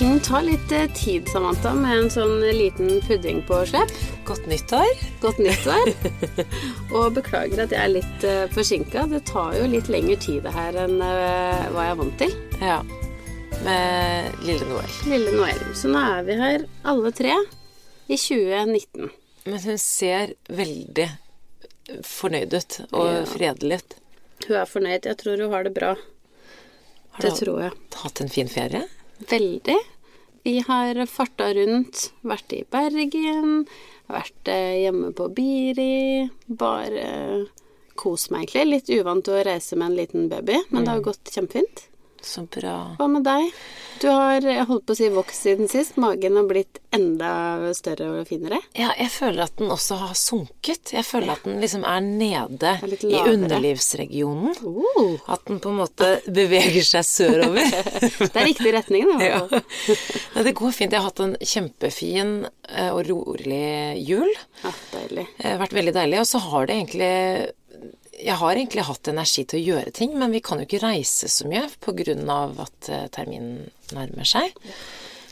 [0.00, 3.90] ting tar litt eh, tid, Samantha, med en sånn liten pudding på slepp.
[4.24, 4.88] Godt nyttår.
[5.20, 5.90] Godt nyttår.
[6.96, 9.04] og beklager at jeg er litt uh, forsinka.
[9.10, 12.32] Det tar jo litt lengre tid det her enn uh, hva jeg er vant til.
[12.64, 12.78] Ja.
[13.66, 14.94] Med lille Noel.
[15.10, 15.60] Lille Noel.
[15.76, 17.34] Så nå er vi her alle tre
[18.08, 19.10] i 2019.
[19.50, 21.10] Men hun ser veldig
[22.06, 23.26] fornøyd ut og Ja.
[23.28, 23.98] fredelig ut.
[24.46, 25.10] Hun er fornøyd.
[25.12, 25.92] Jeg tror hun har det bra.
[27.18, 27.76] Har Det du tror jeg.
[28.00, 28.86] hatt en fin ferie?
[29.28, 29.76] Veldig.
[30.42, 33.66] Vi har farta rundt, vært i Bergen,
[34.08, 36.30] vært eh, hjemme på Biri.
[36.48, 37.10] Bare
[38.00, 38.66] kos meg, egentlig.
[38.70, 41.89] Litt uvant å reise med en liten baby, men det har gått kjempefint.
[42.22, 42.96] Så bra.
[42.98, 43.52] Hva med deg?
[44.00, 45.98] Du har jeg holdt på å si vokst siden sist.
[46.00, 47.32] Magen har blitt enda
[47.76, 48.56] større og finere.
[48.72, 50.94] Ja, jeg føler at den også har sunket.
[50.94, 52.72] Jeg føler at den liksom er nede
[53.04, 54.56] i underlivsregionen.
[54.64, 55.20] Uh.
[55.28, 57.68] At den på en måte beveger seg sørover.
[58.32, 59.20] det er riktig retning, da.
[59.20, 59.42] Ja.
[59.52, 60.96] Nei, det går fint.
[60.96, 62.34] Jeg har hatt en kjempefin
[62.72, 64.32] eh, og rolig jul.
[64.64, 65.28] Ja, deilig.
[65.36, 66.22] Det har vært veldig deilig.
[66.24, 67.14] Og så har det egentlig
[68.20, 71.28] Jeg har egentlig hatt energi til å gjøre ting, men vi kan jo ikke reise
[71.32, 72.16] så mye pga.
[72.64, 74.52] at eh, terminen nærmer seg.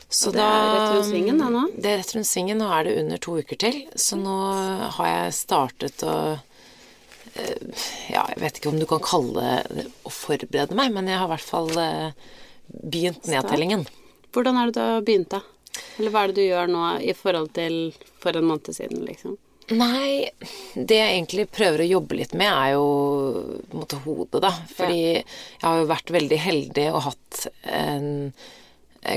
[0.08, 1.67] Så det er rett rundt svingen, da, nå?
[1.77, 2.58] Det er rett rundt svingen.
[2.62, 3.83] Nå er det under to uker til.
[3.95, 4.36] Så nå
[4.97, 6.17] har jeg startet å
[7.36, 11.20] eh, Ja, jeg vet ikke om du kan kalle det å forberede meg, men jeg
[11.20, 12.33] har i hvert fall eh,
[12.69, 13.84] begynt nedtellingen.
[14.33, 15.45] Hvordan er det du har begynt, da?
[15.98, 17.78] Eller hva er det du gjør nå i forhold til
[18.23, 19.36] for en måned siden, liksom?
[19.69, 20.30] Nei,
[20.74, 22.86] det jeg egentlig prøver å jobbe litt med, er jo
[23.69, 24.52] på en måte hodet, da.
[24.72, 28.08] Fordi jeg har jo vært veldig heldig og hatt en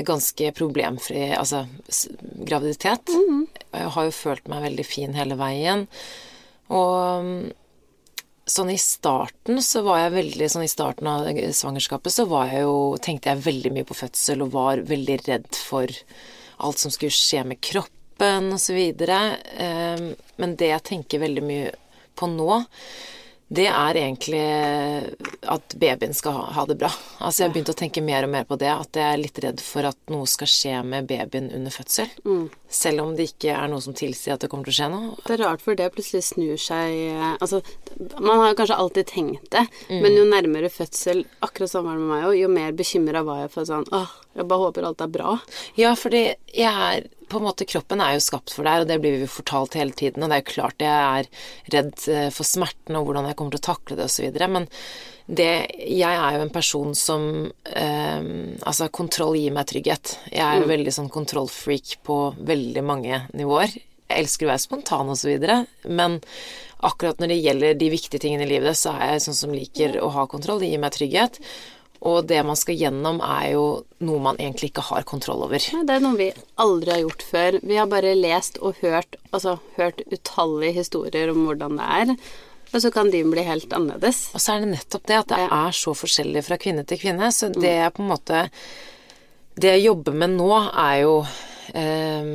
[0.06, 2.46] ganske problemfri altså, graviditet.
[2.48, 3.08] graviditet.
[3.08, 3.46] -hmm.
[3.72, 5.86] jeg har jo følt meg veldig fin hele veien.
[6.68, 7.52] Og mm,
[8.46, 12.62] sånn i starten så var jeg veldig Sånn i starten av svangerskapet så var jeg
[12.62, 15.86] jo Tenkte jeg veldig mye på fødsel og var veldig redd for
[16.58, 17.60] alt som skulle skje med
[18.22, 19.36] kroppen videre.
[19.56, 21.72] Eh, Men det jeg tenker veldig mye
[22.16, 22.62] på nå,
[23.52, 24.40] det er egentlig
[25.44, 26.88] at babyen skal ha, det bra.
[27.20, 29.38] Altså jeg har begynt å tenke mer og mer på det, at jeg er litt
[29.44, 32.08] redd for at noe skal skje med babyen under fødsel.
[32.72, 35.14] Selv om det ikke er noe som tilsier at det kommer til å skje noe.
[35.28, 37.60] Det er rart for det plutselig snur seg eh, Altså,
[38.18, 42.38] man har kanskje alltid tenkt det, men jo nærmere fødsel, akkurat sånn med meg òg,
[42.40, 45.36] jo mer bekymra var jeg for sånn Åh, jeg bare håper alt er bra.
[45.76, 48.98] Ja, fordi jeg er på en måte, Kroppen er jo skapt for deg, og det
[49.02, 50.22] blir vi fortalt hele tiden.
[50.22, 51.30] Og det er jo klart jeg er
[51.74, 54.38] redd eh, for smerten og hvordan jeg kommer til å takle det osv.
[54.56, 54.68] Men
[55.26, 57.28] det, jeg er jo en person som
[57.72, 58.20] eh,
[58.62, 60.16] Altså, kontroll gir meg trygghet.
[60.30, 63.72] Jeg er jo veldig sånn kontrollfreak på veldig mange nivåer.
[63.72, 65.46] Jeg elsker å være spontan osv.,
[65.88, 66.18] men
[66.82, 69.96] akkurat når det gjelder de viktige tingene i livet, så er jeg sånn som liker
[70.02, 70.60] å ha kontroll.
[70.60, 71.38] Det gir meg trygghet.
[72.02, 73.66] Og det man skal gjennom, er jo
[74.02, 75.62] noe man egentlig ikke har kontroll over.
[75.62, 76.32] Det er noe vi
[76.62, 77.58] aldri har gjort før.
[77.62, 82.14] Vi har bare lest og hørt, altså hørt utallige historier om hvordan det er,
[82.72, 84.30] og så kan din bli helt annerledes.
[84.34, 87.28] Og så er det nettopp det at det er så forskjellig fra kvinne til kvinne.
[87.30, 88.46] Så det jeg på en måte
[89.52, 90.48] Det jeg jobber med nå,
[90.80, 91.16] er jo
[91.76, 92.30] eh,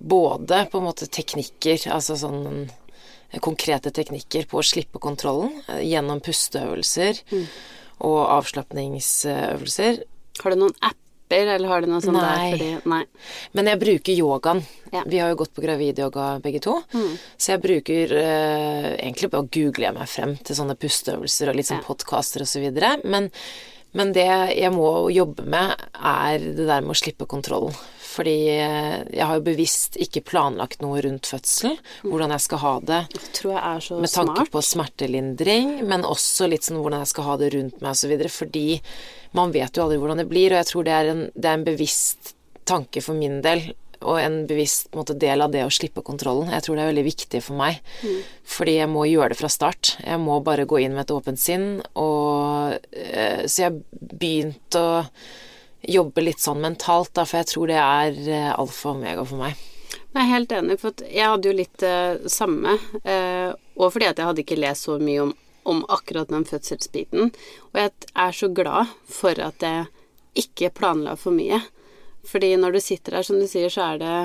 [0.00, 2.64] både på en måte teknikker, altså sånn
[3.44, 7.20] konkrete teknikker på å slippe kontrollen eh, gjennom pusteøvelser
[8.04, 10.02] og avslapningsøvelser.
[10.42, 12.24] Har du noen apper, eller har du noe sånt Nei.
[12.28, 13.02] der fordi Nei.
[13.56, 14.62] Men jeg bruker yogaen.
[14.92, 15.02] Ja.
[15.10, 16.76] Vi har jo gått på gravidyoga begge to.
[16.94, 21.70] Så jeg bruker eh, Egentlig bare googler jeg meg frem til sånne pusteøvelser og litt
[21.70, 21.86] sånn Ja.
[21.88, 22.96] podkaster og så videre.
[23.04, 23.30] Men,
[23.94, 24.28] men det
[24.58, 27.74] jeg må jobbe med, er det der med å slippe kontrollen.
[28.14, 31.80] Fordi eh, jeg har jo bevisst ikke planlagt noe rundt fødselen.
[32.06, 33.00] Hvordan jeg skal ha det.
[33.16, 34.52] Jeg tror jeg er så Med tanke smart.
[34.54, 38.14] på smertelindring, men også litt sånn hvordan jeg skal ha det rundt meg osv.
[38.36, 38.66] Fordi
[39.34, 41.58] man vet jo aldri hvordan det blir, og jeg tror det er en, det er
[41.58, 42.34] en bevisst
[42.70, 43.72] tanke for min del.
[44.04, 46.52] Og en bevisst måte, del av det å slippe kontrollen.
[46.52, 47.80] Jeg tror det er veldig viktig for meg.
[48.56, 49.96] Fordi jeg må gjøre det fra start.
[50.04, 51.82] Jeg må bare gå inn med et åpent sinn.
[51.96, 53.78] Og, eh, så jeg har
[54.14, 55.04] begynt å
[55.84, 59.42] jobbe litt sånn mentalt, da, for jeg tror det er eh, alfa og omega for
[59.44, 59.58] meg.
[60.14, 62.76] Jeg er helt enig, for jeg hadde jo litt det samme.
[63.02, 65.32] Eh, og fordi at jeg hadde ikke lest så mye om,
[65.66, 67.32] om akkurat den fødselsbiten.
[67.72, 69.88] Og jeg er så glad for at jeg
[70.38, 71.60] ikke planla for mye.
[72.28, 74.16] Fordi når du sitter her, som du sier, så er det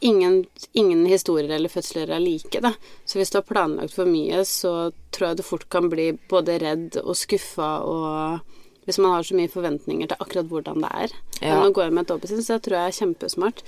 [0.00, 2.74] ingen, ingen historier eller fødsler er like, da.
[3.04, 6.58] Så hvis du har planlagt for mye, så tror jeg du fort kan bli både
[6.62, 8.56] redd og skuffa og
[8.86, 11.14] hvis man har så mye forventninger til akkurat hvordan det er.
[11.40, 11.56] Ja.
[11.58, 13.62] Nå går jeg med et åpent sinn, så det tror jeg er kjempesmart.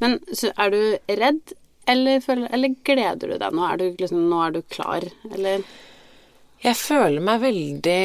[0.00, 0.16] Men
[0.48, 0.78] er du
[1.20, 1.52] redd,
[1.92, 3.66] eller, føler, eller gleder du deg nå?
[3.68, 5.66] Er du, liksom, nå er du klar, eller?
[6.62, 7.96] Jeg føler meg veldig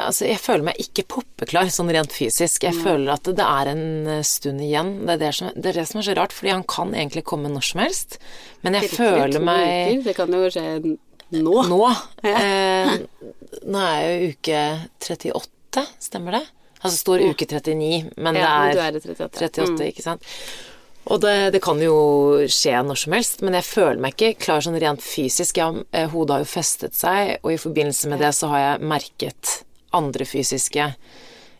[0.00, 2.64] Altså, jeg føler meg ikke poppeklar sånn rent fysisk.
[2.64, 3.82] Jeg føler at det er en
[4.14, 4.94] eh, stund igjen.
[5.04, 7.26] Det er det, som, det er det som er så rart, fordi han kan egentlig
[7.28, 8.16] komme når som helst.
[8.64, 9.66] Men jeg føler meg
[9.98, 10.06] uker.
[10.06, 10.64] Det kan jo skje
[11.36, 11.56] nå.
[11.68, 11.80] nå
[12.30, 12.94] eh,
[13.66, 14.62] Nå er jo uke
[15.02, 16.44] 38, stemmer det?
[16.86, 19.28] Altså står uke 39, men Ja, men det du er er 38.
[19.50, 19.84] 38, Mm.
[19.90, 20.24] ikke sant?
[21.06, 21.96] Og det, det kan jo
[22.50, 25.60] skje når som helst, men jeg føler meg ikke klar sånn rent fysisk.
[25.60, 28.90] Jeg, eh, hodet har jo festet seg, og i forbindelse med det så har jeg
[28.90, 29.52] merket
[29.96, 30.88] andre fysiske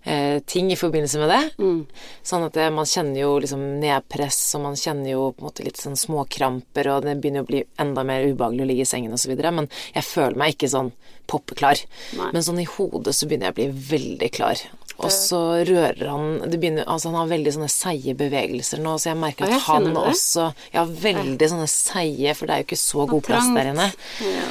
[0.06, 1.42] eh, ting i forbindelse med det.
[1.62, 1.78] Mm.
[2.26, 5.66] Sånn at det, man kjenner jo liksom nedpress, og man kjenner jo på en måte
[5.66, 9.14] litt sånn småkramper, og det begynner å bli enda mer ubehagelig å ligge i sengen
[9.26, 10.90] videre, men jeg føler meg ikke sånn
[11.30, 11.80] poppeklar.
[12.18, 12.32] Nei.
[12.34, 14.66] Men sånn i hodet så begynner jeg å bli veldig klar.
[14.96, 15.38] Og så
[15.68, 19.44] rører han det begynner, Altså han har veldig sånne seige bevegelser nå, så jeg merker
[19.44, 20.04] at jeg han det.
[20.12, 23.90] også Ja, veldig sånne seige, for det er jo ikke så god plass der inne.
[24.24, 24.46] Ja.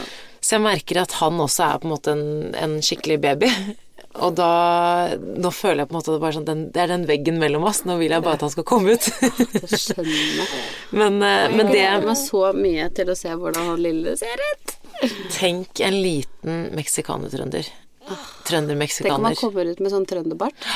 [0.46, 2.28] Så jeg merker at han også er på en måte en,
[2.62, 3.50] en skikkelig baby.
[4.24, 4.48] Og da
[5.20, 7.66] Nå føler jeg på en måte det, bare sånn, den, det er den veggen mellom
[7.68, 7.82] oss.
[7.84, 9.10] Nå vil jeg bare at han skal komme ut.
[9.52, 10.62] Det skjønner jeg.
[10.96, 14.14] men, eh, men Jeg gleder det meg så mye til å se hvordan han lille
[14.22, 14.76] ser ut.
[15.36, 17.68] Tenk en liten meksikaner-trønder.
[18.06, 19.36] Tenk om han Trønder-meksikaner.
[19.40, 20.68] kommer ut med sånn trønderbart.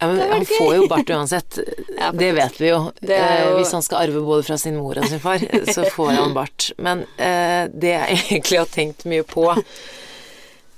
[0.00, 1.58] Ja, men han får jo bart uansett.
[1.98, 2.92] Ja, det vet vi jo.
[3.02, 5.38] Er jo- Eh, Hvis han skal arve både fra sin mor og sin far,
[5.74, 6.70] så får han bart.
[6.78, 9.48] Men eh, det jeg egentlig har tenkt mye på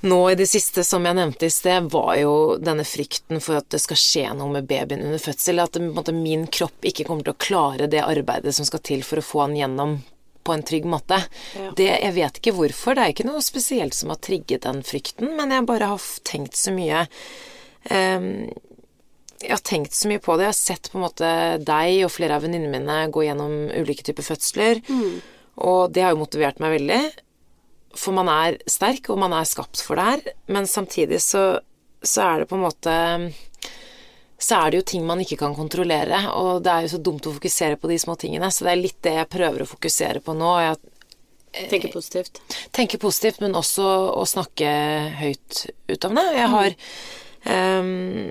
[0.03, 3.69] nå i det siste, som jeg nevnte i sted, var jo denne frykten for at
[3.69, 5.61] det skal skje noe med babyen under fødsel.
[5.61, 5.77] At
[6.17, 9.43] min kropp ikke kommer til å klare det arbeidet som skal til for å få
[9.45, 9.99] han gjennom
[10.47, 11.21] på en trygg måte.
[11.57, 11.71] Ja.
[11.77, 12.97] Det, jeg vet ikke hvorfor.
[12.97, 16.59] Det er ikke noe spesielt som har trigget den frykten, men jeg bare har tenkt
[16.59, 17.07] så mye
[17.91, 18.51] um,
[19.41, 20.45] jeg har tenkt så mye på det.
[20.45, 21.29] Jeg har sett på en måte
[21.65, 24.83] deg og flere av venninnene mine gå gjennom ulike typer fødsler.
[25.65, 27.01] Og det har jo motivert meg veldig.
[27.97, 30.35] For man er sterk, og man er skapt for det her.
[30.53, 31.45] Men samtidig så,
[32.05, 32.97] så er det på en måte
[34.41, 37.27] Så er det jo ting man ikke kan kontrollere, og det er jo så dumt
[37.29, 38.49] å fokusere på de små tingene.
[38.49, 40.55] Så det er litt det jeg prøver å fokusere på nå.
[40.65, 42.41] Jeg tenke positivt.
[42.71, 43.85] tenke positivt, men også
[44.17, 44.71] å snakke
[45.21, 46.27] høyt ut om det.
[46.39, 46.77] Jeg har
[47.83, 48.31] um,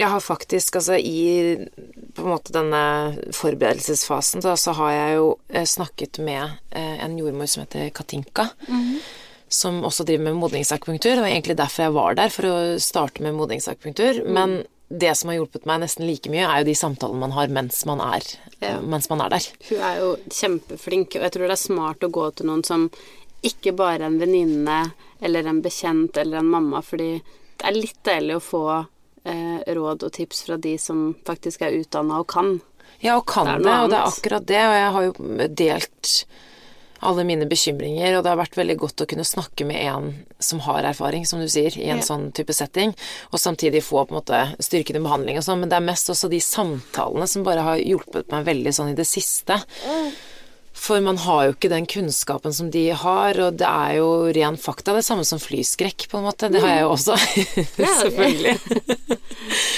[0.00, 1.58] Jeg har faktisk, altså i
[2.16, 2.84] på en måte denne
[3.36, 8.48] forberedelsesfasen, da, så har jeg jo eh, snakket med eh, en jordmor som heter Katinka.
[9.52, 11.18] Som også driver med modningsakupunktur.
[11.18, 14.24] Det var egentlig derfor jeg var der, for å starte med modningsakupunktur.
[14.24, 14.62] Men
[14.92, 17.84] det som har hjulpet meg nesten like mye, er jo de samtalene man har mens
[17.88, 18.26] man er,
[18.60, 18.76] Ja.
[18.80, 19.46] mens man er der.
[19.70, 22.90] Hun er jo kjempeflink, og jeg tror det er smart å gå til noen som
[23.42, 27.22] ikke bare en venninne eller en bekjent eller en mamma, fordi
[27.58, 28.62] det er litt deilig å få
[29.24, 32.60] eh, råd og tips fra de som faktisk er utdanna og kan.
[33.00, 34.62] Ja, og kan Det det, og det er akkurat det.
[34.68, 36.24] Og jeg har jo delt
[37.02, 40.10] alle mine bekymringer, og det har vært veldig godt å kunne snakke med en
[40.42, 42.02] som har erfaring, som du sier, i en Ja.
[42.04, 42.94] sånn type setting,
[43.32, 46.30] og samtidig få på en måte styrkende behandling og sånn, men det er mest også
[46.30, 49.60] de samtalene som bare har hjulpet meg veldig sånn i det siste.
[50.74, 54.56] For man har jo ikke den kunnskapen som de har, og det er jo ren
[54.58, 54.94] fakta.
[54.96, 56.48] Det samme som flyskrekk, på en måte.
[56.50, 57.16] Det har jeg jo også.
[58.02, 58.56] Selvfølgelig.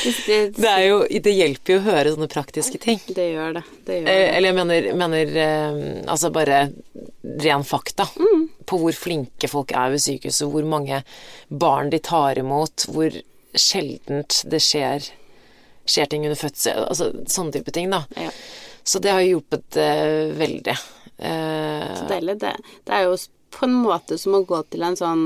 [0.05, 2.99] Det, er jo, det hjelper jo å høre sånne praktiske ting.
[3.17, 3.63] det gjør det.
[3.87, 4.27] Det gjør Eh, det.
[4.37, 5.79] Eller jeg mener, mener eh,
[6.13, 6.59] altså bare
[7.43, 8.07] ren fakta
[8.69, 11.01] på hvor flinke folk er ved sykehuset, hvor mange
[11.49, 13.17] barn de tar imot, hvor
[13.57, 15.09] sjeldent det skjer,
[15.89, 18.05] skjer ting under fødsel, altså sånne type ting, da.
[18.21, 18.31] Ja.
[18.85, 20.75] Så det har hjulpet eh, veldig.
[21.19, 22.39] Eh, Så deilig.
[22.43, 22.53] Det,
[22.85, 23.17] det er jo
[23.55, 25.25] på en måte som å gå til en sånn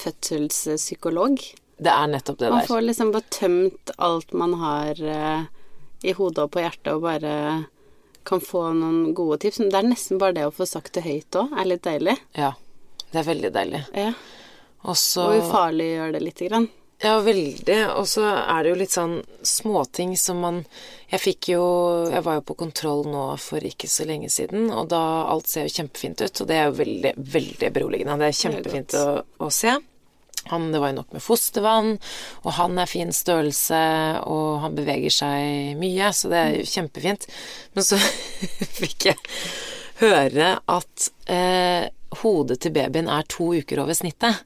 [0.00, 1.40] fødselspsykolog.
[1.80, 2.66] det er nettopp det Man der.
[2.68, 5.42] får liksom bare tømt alt man har eh,
[6.04, 7.34] i hodet og på hjertet, og bare
[8.24, 9.58] kan få noen gode tips.
[9.62, 12.16] Men det er nesten bare det å få sagt det høyt òg, er litt deilig.
[12.36, 12.52] Ja.
[13.10, 13.80] Det er veldig deilig.
[13.96, 14.12] Ja.
[14.84, 16.68] Og ufarlig Og ufarliggjør det lite grann.
[17.00, 17.78] Ja, veldig.
[17.96, 20.58] Og så er det jo litt sånn småting som man
[21.10, 21.62] Jeg fikk jo
[22.12, 25.00] Jeg var jo på kontroll nå for ikke så lenge siden, og da
[25.32, 28.18] alt ser jo kjempefint ut, og det er jo veldig, veldig beroligende.
[28.20, 29.06] Det er kjempefint å,
[29.40, 29.74] å se.
[30.52, 31.90] Han, det var jo nok med fostervann,
[32.44, 33.80] og han er fin størrelse,
[34.30, 37.26] og han beveger seg mye, så det er jo kjempefint.
[37.76, 37.98] Men så
[38.80, 39.18] fikk jeg
[40.00, 41.90] høre at eh,
[42.22, 44.44] hodet til babyen er to uker over snittet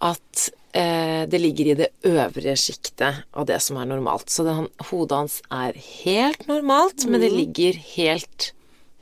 [0.00, 4.30] at det ligger i det øvre sjiktet av det som er normalt.
[4.30, 5.74] Så det, han, hodet hans er
[6.04, 8.52] helt normalt, men det ligger helt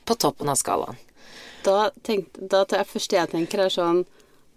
[0.09, 0.97] på toppen av skalaen.
[1.67, 4.07] Da, tenkte, da det første jeg tenker, er sånn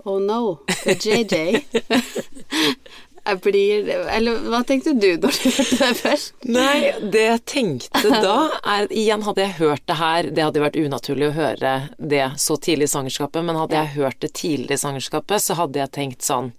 [0.02, 1.62] Oh no, for JJ.
[3.22, 6.32] Jeg blir Eller hva tenkte du når du hørte det først?
[6.50, 10.80] Nei, det jeg tenkte da er Igjen, hadde jeg hørt det her Det hadde vært
[10.82, 14.82] unaturlig å høre det så tidlig i svangerskapet, men hadde jeg hørt det tidligere i
[14.82, 16.50] svangerskapet, så hadde jeg tenkt sånn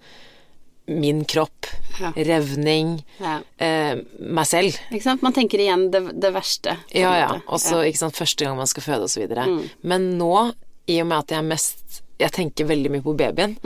[0.87, 1.67] Min kropp,
[2.01, 2.11] Ja.
[2.17, 3.41] revning, Ja.
[3.59, 4.75] eh, meg selv.
[4.91, 5.23] Ikke sant?
[5.23, 6.77] Man tenker igjen det, det verste.
[6.95, 7.41] Ja, ja.
[7.47, 9.47] Og så, første gang man skal føde, og så videre.
[9.83, 10.53] Men nå,
[10.89, 13.57] i og med at jeg er mest Jeg tenker veldig mye på babyen,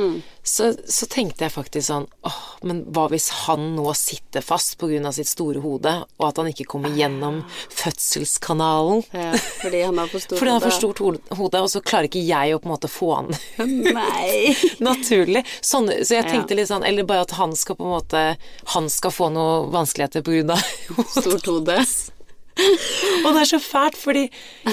[0.47, 5.13] så, så tenkte jeg faktisk sånn åh, men hva hvis han nå sitter fast av
[5.17, 7.43] sitt store hode, og at han ikke kommer gjennom
[7.75, 9.03] fødselskanalen?
[9.13, 11.03] Ja, fordi han har for stort Fordi han har for stort
[11.39, 14.55] hode- og så klarer ikke jeg å på en måte få han Nei.
[14.89, 15.45] naturlig.
[15.61, 18.23] Sånn, så jeg tenkte litt sånn Eller bare at han skal på en måte
[18.75, 20.23] Han skal få noen vanskeligheter
[20.53, 20.61] av
[21.17, 21.81] Stort hode.
[23.25, 24.25] Og det er så fælt, fordi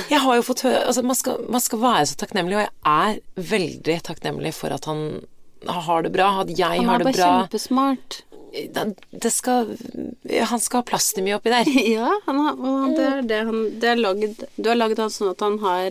[0.09, 2.71] jeg har jo fått høre Altså, man skal, man skal være så takknemlig, og jeg
[2.93, 5.23] er veldig takknemlig for at han
[5.67, 8.23] har det bra, at jeg Han er bare kjempesmart.
[8.53, 9.71] Det skal
[10.49, 11.65] Han skal ha plass mye oppi der.
[11.93, 15.09] Ja, han har, han- det er det han det er laget, Du har lagd han
[15.09, 15.87] sånn at han har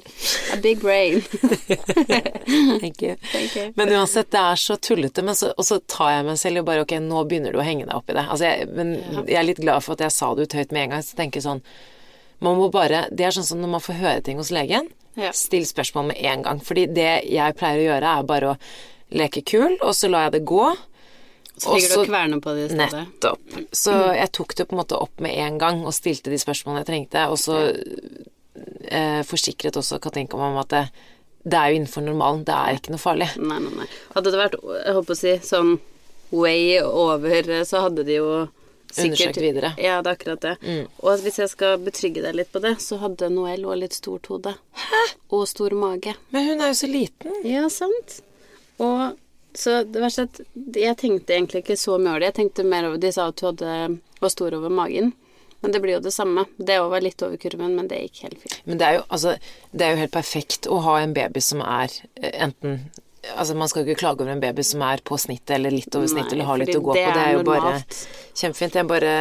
[0.55, 1.21] a big brain.
[2.81, 3.17] Thank you.
[3.33, 3.73] Thank you.
[3.77, 5.23] Men uansett, det er så tullete.
[5.27, 7.67] Men så, og så tar jeg meg selv og bare Ok, nå begynner du å
[7.67, 8.25] henge deg oppi det.
[8.29, 8.95] Altså, jeg, men
[9.27, 11.05] jeg er litt glad for at jeg sa det ut høyt med en gang.
[11.07, 11.65] Så tenker jeg sånn
[12.43, 14.89] Man må bare Det er sånn som når man får høre ting hos legen.
[15.19, 15.35] Ja.
[15.37, 16.63] Still spørsmål med en gang.
[16.65, 18.59] Fordi det jeg pleier å gjøre, er bare å
[19.13, 20.71] leke kul, og så lar jeg det gå.
[21.57, 23.03] Så ligger du og kverner på det i stedet.
[23.07, 23.57] Nettopp.
[23.77, 26.83] Så jeg tok det på en måte opp med en gang og stilte de spørsmålene
[26.83, 27.59] jeg trengte, og så
[28.89, 30.83] eh, forsikret også Katinka meg om at det,
[31.45, 33.29] det er jo innenfor normalen, det er ikke noe farlig.
[33.37, 33.91] Nei, nei, nei.
[34.17, 35.77] Hadde det vært, jeg håper å si, sånn
[36.33, 38.29] way over, så hadde de jo
[38.93, 39.73] sikkert Undersøkt videre.
[39.81, 40.55] Ja, det er akkurat det.
[41.01, 44.29] Og hvis jeg skal betrygge deg litt på det, så hadde Noëlle også litt stort
[44.33, 44.53] hode.
[44.77, 45.03] Hæ?
[45.33, 46.13] Og stor mage.
[46.35, 47.39] Men hun er jo så liten.
[47.49, 48.19] Ja, sant.
[48.83, 49.17] Og
[49.55, 50.41] så det verste er at
[50.83, 52.31] jeg tenkte egentlig ikke så mye over det.
[52.33, 53.75] Jeg tenkte mer over De sa at du hadde,
[54.23, 55.13] var stor over magen.
[55.63, 56.43] Men det blir jo det samme.
[56.59, 58.57] Det òg var litt over kurven, men det gikk helt fint.
[58.67, 59.37] Men det er jo, altså,
[59.71, 62.85] det er jo helt perfekt å ha en baby som er eh, enten
[63.39, 65.95] Altså, man skal jo ikke klage over en baby som er på snittet eller litt
[65.95, 66.97] over snittet eller har litt å gå på.
[66.99, 67.99] Det er er jo bare normalt.
[68.35, 68.79] kjempefint.
[68.81, 69.13] Jeg bare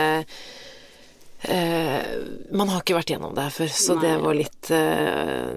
[1.43, 2.03] eh,
[2.51, 5.55] Man har ikke vært gjennom det her før, så det var litt uh,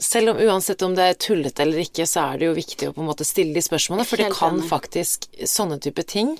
[0.00, 2.96] Selv om uansett om det er tullete eller ikke, så er det jo viktig å
[2.96, 6.36] på en måte stille de spørsmålene, for det kan faktisk Sånne type ting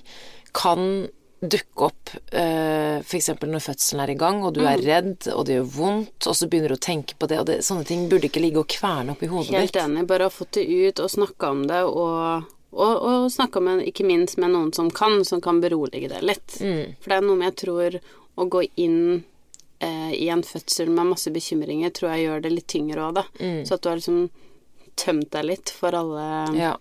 [0.57, 1.09] kan
[1.41, 3.31] dukke opp uh, f.eks.
[3.41, 4.67] når fødselen er i gang, og du Mm.
[4.75, 7.47] er redd, og det gjør vondt, og så begynner du å tenke på det, og
[7.49, 9.81] det, sånne ting burde ikke ligge og kverne oppi hodet Helt ditt.
[9.81, 10.03] enig.
[10.11, 14.05] Bare ha fått det ut og snakka om det, og, og, og snakka med, ikke
[14.07, 16.59] minst med noen som kan, som kan berolige det litt.
[16.61, 16.95] Mm.
[17.01, 17.97] For det er noe med jeg tror
[18.41, 19.01] å gå inn
[19.83, 23.25] eh, i en fødsel med masse bekymringer, tror jeg gjør det litt tyngre òg, da.
[23.67, 24.23] Så at du har liksom
[25.01, 26.57] tømt deg litt for alle Mm.
[26.61, 26.77] Ja.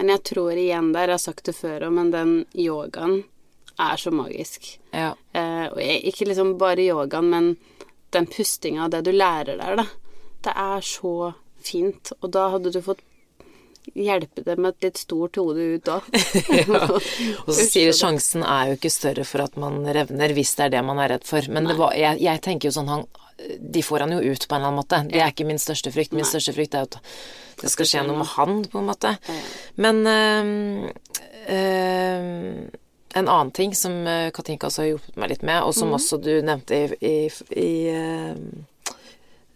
[0.00, 3.18] Men jeg tror igjen der, jeg har sagt det før òg, men den yogaen
[3.80, 4.78] er så magisk.
[4.92, 5.14] ja.
[5.32, 7.50] Eh, og ikke liksom bare yogaen, men
[8.10, 9.86] den pustinga, det du lærer der, da.
[10.40, 12.12] Det er så fint.
[12.20, 13.02] Og da hadde du fått
[13.94, 16.06] hjelpe dem med et litt stort hode ut òg.
[17.46, 20.76] Og så sier sjansen er jo ikke større for at man revner, hvis det er
[20.76, 21.46] det man er redd for.
[21.52, 23.08] Men det var, jeg, jeg tenker jo sånn han
[23.60, 25.00] De får han jo ut på en eller annen måte.
[25.08, 26.12] Det er ikke min største frykt.
[26.16, 27.00] Min største frykt er jo at
[27.60, 29.14] det skal skje noe med han, på en måte.
[29.80, 30.90] Men øh,
[31.56, 32.20] øh,
[33.20, 36.20] en annen ting som øh, Katinka også har hjulpet meg litt med, og som også
[36.22, 37.16] du nevnte i, i,
[37.56, 37.70] i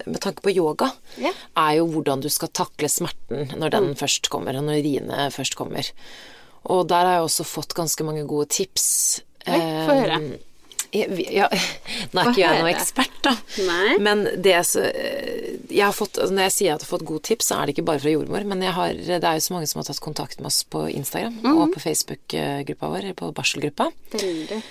[0.06, 1.32] med tanke på yoga, Ja.
[1.56, 5.54] er jo hvordan du skal takle smerten når den først kommer, og når riene først
[5.56, 5.90] kommer.
[6.64, 9.20] Og der har jeg også fått ganske mange gode tips.
[9.46, 10.18] Oi, få høre.
[10.24, 11.48] Eh, jeg- Ja,
[12.14, 13.32] nå er ikke jeg noen ekspert, da.
[13.66, 13.96] Nei.
[13.98, 14.84] Men det så,
[15.68, 17.66] jeg har fått, altså når jeg sier at jeg har fått gode tips, så er
[17.66, 18.44] det ikke bare fra jordmor.
[18.46, 21.34] Men har, det er jo så mange som har tatt kontakt med oss på Instagram
[21.42, 21.58] Mhm.
[21.58, 23.90] og på Facebook-gruppa vår, på barselgruppa.
[24.12, 24.62] Veldig.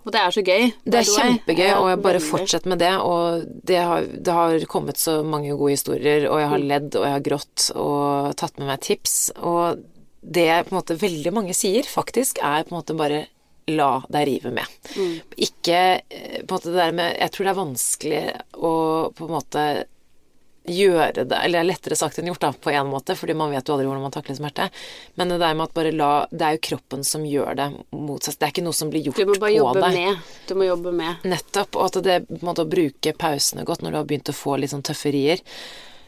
[0.00, 0.70] Og det er så gøy.
[0.84, 2.92] Det er kjempegøy, og jeg bare fortsetter med det.
[3.04, 7.04] Og det har, det har kommet så mange gode historier, og jeg har ledd, og
[7.06, 9.18] jeg har grått, og tatt med meg tips.
[9.36, 9.82] Og
[10.20, 13.26] det på en måte veldig mange sier, faktisk, er på en måte bare
[13.70, 14.78] la deg rive med.
[15.36, 18.22] Ikke eh, på en måte det der med Jeg tror det er vanskelig
[18.56, 18.72] å
[19.14, 19.64] på en måte
[20.68, 23.74] gjøre det Eller lettere sagt enn gjort, da, på en måte, fordi man vet jo
[23.74, 24.70] aldri hvordan man takler smerte.
[25.16, 28.22] Men det der med at bare la Det er jo kroppen som gjør det mot
[28.22, 28.36] seg.
[28.38, 29.94] Det er ikke noe som blir gjort Du må bare på jobbe deg.
[29.94, 30.18] med.
[30.46, 31.16] Du må jobbe med.
[31.24, 34.28] Nettopp, og at det på en måte å bruke pausene godt når du har begynt
[34.28, 35.40] å få litt sånn tøfferier.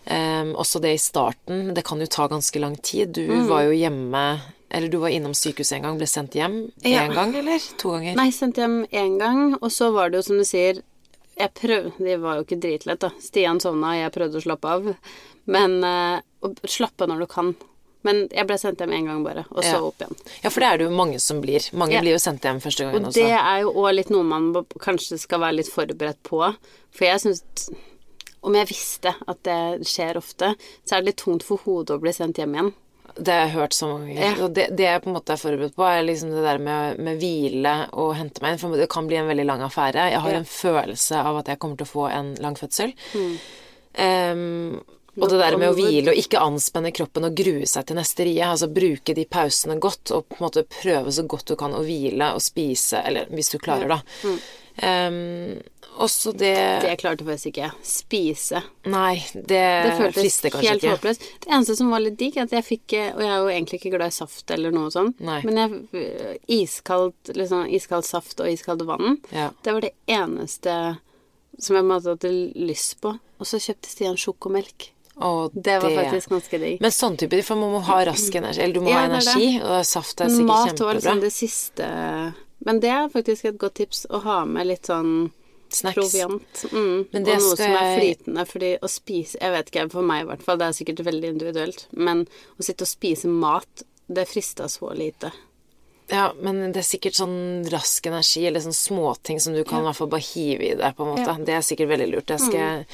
[0.04, 3.12] Um, også det i starten, det kan jo ta ganske lang tid.
[3.14, 3.46] Du Mm.
[3.48, 4.40] var jo hjemme
[4.74, 7.06] Eller du var innom sykehuset en gang, ble sendt hjem én Ja.
[7.12, 7.58] gang, eller?
[7.76, 8.14] To ganger?
[8.16, 10.80] Nei, sendt hjem én gang, og så var det jo som du sier
[11.38, 11.90] Jeg prøv...
[11.98, 13.10] Det var jo ikke dritlett, da.
[13.22, 14.88] Stian sovna, jeg prøvde å slappe av.
[15.50, 17.54] Men eh, å slappe av når du kan.
[18.02, 19.80] Men jeg ble sendt hjem én gang bare, og så Ja.
[19.86, 20.16] opp igjen.
[20.42, 21.68] Ja, for det er det jo mange som blir.
[21.72, 22.00] Mange Ja.
[22.02, 25.18] blir jo sendt hjem første gangen Og det er jo òg litt noe man kanskje
[25.22, 26.42] skal være litt forberedt på.
[26.90, 27.70] For jeg syns
[28.42, 32.00] Om jeg visste at det skjer ofte, så er det litt tungt for hodet å
[32.02, 32.72] bli sendt hjem igjen.
[33.16, 34.22] Det har jeg hørt så mange ganger.
[34.38, 34.44] Ja.
[34.44, 36.98] Og det, det jeg på en måte er forberedt på, er liksom det der med,
[36.98, 38.58] med hvile og hente meg inn.
[38.62, 40.06] For det kan bli en veldig lang affære.
[40.14, 40.38] Jeg har Ja.
[40.40, 42.94] en følelse av at jeg kommer til å få en lang fødsel.
[44.00, 44.80] Ehm,
[45.20, 48.24] og det der med å hvile og ikke anspenne kroppen og grue seg til neste
[48.24, 48.40] rie.
[48.46, 51.82] Altså bruke de pausene godt og på en måte prøve så godt du kan å
[51.84, 54.00] hvile og spise, eller hvis du klarer, da.
[54.80, 55.58] Um,
[56.00, 57.74] også det, Det klarte faktisk ikke jeg.
[57.84, 58.62] Spise.
[58.88, 61.26] Nei, det, Det føltes helt håpløst.
[61.44, 63.80] Det eneste som var litt digg, at jeg fikk eh, Og jeg er jo egentlig
[63.82, 65.42] ikke glad i saft eller noe sånt, Nei.
[65.44, 66.08] men jeg
[66.62, 69.50] iskald, liksom, iskald saft og iskaldt vann, Ja.
[69.60, 70.78] det var det eneste
[71.60, 73.12] som jeg hadde lyst på.
[73.38, 74.88] Og så kjøpte Stian sjokomelk.
[75.20, 76.80] Og Det var faktisk ganske digg.
[76.80, 79.16] Men sånn type, for man må ha rask energi, eller du må Ja, ha det
[79.16, 79.34] er det.
[79.36, 83.58] energi, og saft er sikkert mat var liksom det siste Men det er faktisk et
[83.58, 85.30] godt tips å ha med litt sånn
[85.72, 85.94] Snacks.
[85.96, 86.64] proviant.
[86.72, 87.06] Mm.
[87.12, 88.46] Men det og noe skal som er flytende.
[88.46, 91.28] Fordi å spise Jeg vet ikke, for meg i hvert fall, det er sikkert veldig
[91.32, 92.26] individuelt, men
[92.58, 95.32] å sitte og spise mat, det frister så lite.
[96.12, 99.86] Ja, men det er sikkert sånn rask energi, eller sånn småting som du kan i
[99.86, 101.24] hvert fall bare hive i deg, på en måte.
[101.26, 101.34] Ja.
[101.38, 101.44] Mm.
[101.46, 102.26] Det er sikkert veldig lurt.
[102.26, 102.86] Det skal jeg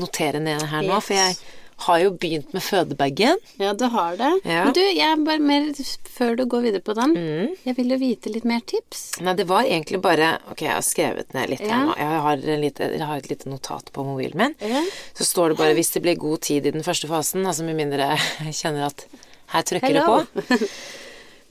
[0.00, 1.04] notere ned her nå, Yes.
[1.06, 1.36] for jeg
[1.76, 3.36] har jo begynt med fødebagen.
[3.58, 4.30] Ja, du har det.
[4.44, 4.64] Ja.
[4.64, 5.72] Men du, jeg bare mer
[6.14, 7.56] Før du går videre på den, Mm.
[7.66, 9.20] jeg vil jo vite litt mer tips.
[9.20, 11.96] Nei, det var egentlig bare Ok, jeg har skrevet ned litt her nå.
[11.98, 14.54] Jeg har, lite, jeg har et lite notat på mobilen min.
[14.60, 14.82] Ja.
[15.14, 17.74] Så står det bare 'hvis det blir god tid i den første fasen', altså med
[17.74, 19.06] mindre jeg kjenner at
[19.48, 20.24] her trykker Hello.
[20.36, 20.68] det på.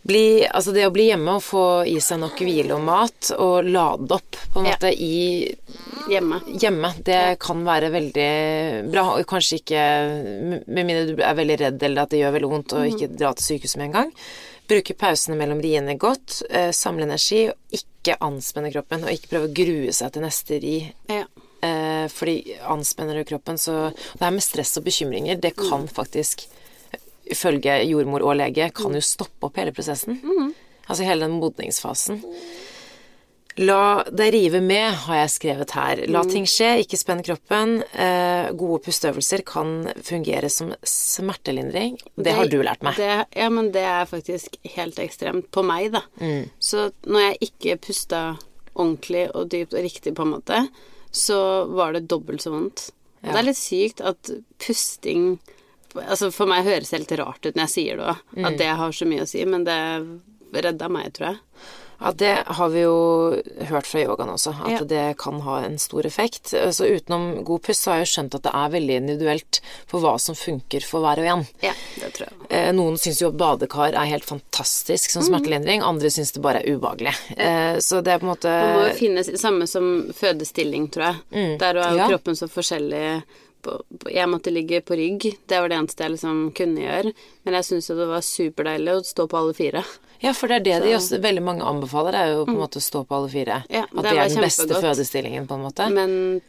[0.04, 3.70] Bli, altså det å bli hjemme og få i seg nok hvile og mat, og
[3.72, 4.90] lade opp på en Ja.
[4.92, 5.56] i
[6.12, 6.42] Hjemme.
[6.60, 9.06] hjemme, det kan være veldig bra.
[9.18, 9.84] Og kanskje ikke
[10.68, 13.32] Med mindre du er veldig redd eller at det gjør veldig vondt og ikke dra
[13.34, 14.12] til sykehuset med en gang.
[14.68, 16.42] Bruke pausene mellom riene godt.
[16.50, 17.48] Eh, samle energi.
[17.50, 20.94] og Ikke anspenne kroppen, og ikke prøve å grue seg til neste ri.
[21.08, 21.24] Ja.
[21.64, 26.48] Eh, fordi anspenner du kroppen, så Det her med stress og bekymringer, det kan faktisk,
[27.34, 30.22] ifølge jordmor og lege, kan jo stoppe opp hele prosessen.
[30.88, 32.22] Altså hele den modningsfasen.
[33.62, 36.00] La deg rive med, har jeg skrevet her.
[36.10, 37.76] La ting skje, ikke spenn kroppen.
[37.94, 42.00] Eh, gode pusteøvelser kan fungere som smertelindring.
[42.18, 42.98] Det, har du lært meg.
[42.98, 46.02] Det, ja, men det er faktisk helt ekstremt på meg, da.
[46.18, 46.50] Mm.
[46.58, 48.24] Så når jeg ikke pusta
[48.74, 50.64] ordentlig og dypt og riktig, på en måte,
[51.14, 52.88] så var det dobbelt så vondt.
[53.22, 53.36] Ja.
[53.36, 55.36] Det er litt sykt at pusting
[55.96, 58.46] Altså, for meg høres det helt rart ut når jeg sier det òg, Mm.
[58.48, 59.80] at det har så mye å si, men det
[60.64, 61.38] redda meg, tror jeg.
[62.04, 64.80] Ja, det har vi jo hørt fra yogaen også, at Ja.
[64.84, 66.50] det kan ha en stor effekt.
[66.52, 70.02] Så utenom god pust, så har jeg jo skjønt at det er veldig individuelt for
[70.02, 71.48] hva som funker for hver og en.
[71.62, 72.34] Ja, det tror jeg.
[72.50, 75.30] Eh, Noen syns jo badekar er helt fantastisk som Mm.
[75.30, 77.16] smertelindring, andre syns det bare er ubehagelig.
[77.38, 81.16] Eh, Så det er på en måte Man må jo finne samme som fødestilling, tror
[81.32, 81.58] jeg.
[81.60, 81.98] Der er jo Mm.
[81.98, 82.08] Ja.
[82.10, 83.24] kroppen så forskjellig.
[83.64, 83.78] På,
[84.12, 85.26] jeg måtte ligge på rygg.
[85.48, 87.14] Det var det eneste jeg liksom kunne gjøre.
[87.48, 89.84] Men jeg syns jo det var superdeilig å stå på alle fire.
[90.24, 92.80] Ja, for det er det de også, veldig mange anbefaler, er jo på en måte
[92.80, 93.62] å stå på alle fire.
[93.68, 93.76] Mm.
[93.76, 95.88] Ja, at det det er den beste fødestillingen, på en måte.
[95.92, 96.42] Men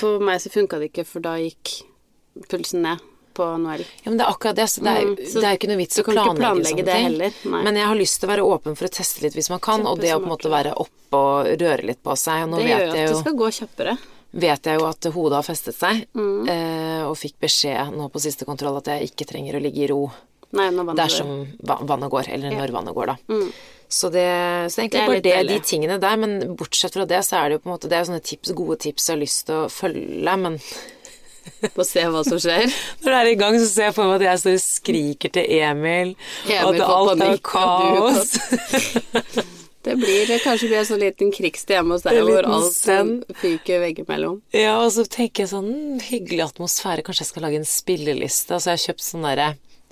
[0.00, 1.78] på meg så funka det ikke, for da gikk
[2.48, 3.02] pulsen ned
[3.38, 3.84] på Noel.
[4.02, 4.66] Ja, men det er akkurat det.
[4.70, 6.94] Så det er, Mm, så det er jo ikke noe vits å planlegge, planlegge sånne
[6.94, 7.04] ting.
[7.08, 7.62] heller.
[7.64, 9.86] Men jeg har lyst til å være åpen for å teste litt hvis man kan,
[9.86, 12.50] og det å på en måte være oppe og røre litt på seg.
[12.50, 13.98] Det gjør jo at det skal gå kjappere.
[14.32, 16.48] Vet jeg jo at hodet har festet seg, Mm.
[16.48, 19.88] eh, og fikk beskjed nå på siste kontroll at jeg ikke trenger å ligge i
[19.88, 20.10] ro
[20.52, 21.82] Nei, når vannet dersom går.
[21.86, 23.16] vannet går, eller når vannet går, da.
[23.88, 24.24] Så det,
[24.72, 27.48] så Det egentlig er bare det, de tingene der, men bortsett fra det, så er
[27.48, 29.54] det jo på en måte Det er sånne tips, gode tips jeg har lyst til
[29.54, 30.58] å følge, men
[31.74, 32.68] Få se hva som skjer.
[33.02, 35.32] når det er i gang, så ser jeg for meg at jeg står og skriker
[35.32, 36.14] til Emil,
[36.44, 38.36] Emil og at alt er panikk, kaos.
[39.88, 43.24] Det blir kanskje blir en sånn liten krigstid hjemme hos deg hvor alt send.
[43.40, 44.42] fyker veggimellom.
[44.52, 48.52] Ja, og så tenker jeg sånn hyggelig atmosfære, kanskje jeg skal lage en spilleliste.
[48.58, 49.48] Altså, jeg har kjøpt sånn derre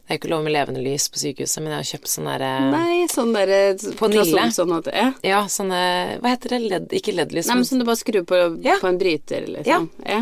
[0.06, 2.50] Det er ikke lov med levende lys på sykehuset, men jeg har kjøpt sånn derre
[2.70, 3.56] Nei, sånn derre
[3.98, 4.44] På Nille?
[4.54, 5.06] Sånn at, ja.
[5.26, 5.80] Ja, sånne
[6.22, 6.60] Hva heter det?
[6.70, 8.76] LED, ikke LED-lys, Nei, men sånn du bare skrur på, Ja.
[8.78, 9.88] på en bryter, liksom.
[10.06, 10.20] Ja.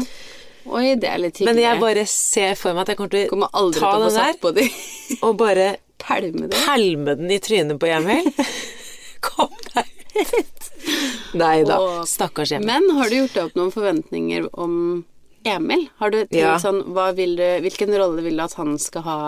[0.64, 1.50] Oi, det er litt hyggelig.
[1.52, 4.16] Men jeg bare ser for meg at jeg kommer til kommer ta å ta den
[4.16, 5.66] der og bare
[6.04, 8.26] Pælme pælme den i trynet på Emil.
[9.24, 10.70] Kom deg ut.
[11.40, 11.78] Nei da.
[12.08, 12.66] Stakkars Emil.
[12.68, 14.76] Men har du gjort deg opp noen forventninger om
[15.48, 15.88] Emil?
[16.00, 16.54] Har du tenkt Ja.
[16.62, 16.82] sånn
[17.36, 19.18] du, Hvilken rolle vil du at han skal ha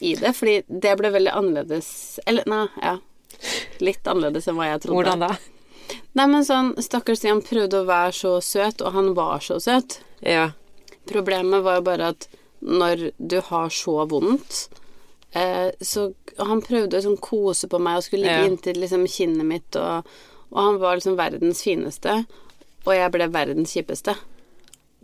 [0.00, 0.34] i det?
[0.36, 2.98] Fordi det ble veldig annerledes Eller, nei, ja.
[3.80, 4.96] Litt annerledes enn hva jeg trodde.
[5.00, 5.36] Hvordan da?
[6.16, 9.98] Nei, men sånn, stakkars Stian prøvde å være så søt, og han var så søt.
[10.24, 10.50] Ja.
[11.06, 12.26] Problemet var jo bare at
[12.64, 14.68] når du har så vondt,
[15.36, 18.48] Eh, så han prøvde å sånn kose på meg og skulle ligge Ja.
[18.50, 20.06] inntil liksom kinnet mitt, og,
[20.52, 22.24] og han var liksom verdens fineste.
[22.86, 24.14] Og jeg ble verdens kjipeste.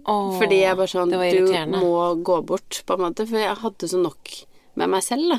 [0.04, 3.26] Oh, Fordi jeg bare sånn Du må gå bort, på en måte.
[3.26, 4.32] For jeg hadde så nok
[4.74, 5.38] med meg selv, da.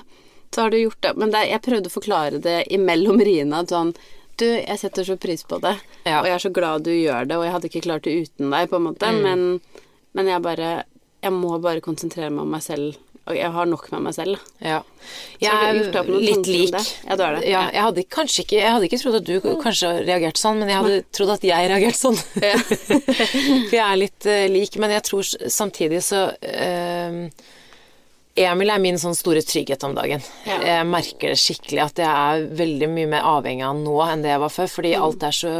[0.53, 1.13] Så har du gjort det.
[1.17, 3.63] Men det, jeg prøvde å forklare det imellom riene.
[3.63, 3.93] At sånn
[4.38, 5.75] Du, jeg setter så pris på det.
[6.08, 6.21] Ja.
[6.21, 8.49] Og jeg er så glad du gjør det, og jeg hadde ikke klart det uten
[8.49, 9.06] deg, på en måte.
[9.06, 9.21] Mm.
[9.21, 9.43] Men,
[10.13, 10.71] men jeg bare
[11.21, 12.97] Jeg må bare konsentrere meg om meg selv.
[13.24, 14.40] Og jeg har nok med meg selv.
[14.60, 14.82] Ja.
[15.40, 15.78] Jeg er
[16.12, 16.74] litt lik.
[17.08, 17.46] Ja, du er det.
[17.48, 20.68] Ja, jeg hadde kanskje ikke Jeg hadde ikke trodd at du kanskje reagerte sånn, men
[20.74, 22.20] jeg hadde trodd at jeg reagerte sånn.
[22.44, 22.60] Ja.
[23.70, 25.24] For jeg er litt uh, lik, men jeg tror
[25.56, 27.20] samtidig så uh,
[28.44, 30.24] Emil er min sånn store trygghet om dagen.
[30.50, 30.56] Ja.
[30.66, 34.24] Jeg merker det skikkelig at jeg er veldig mye mer avhengig av han nå enn
[34.26, 34.72] det jeg var før.
[34.74, 35.04] Fordi Mm.
[35.06, 35.52] alt er så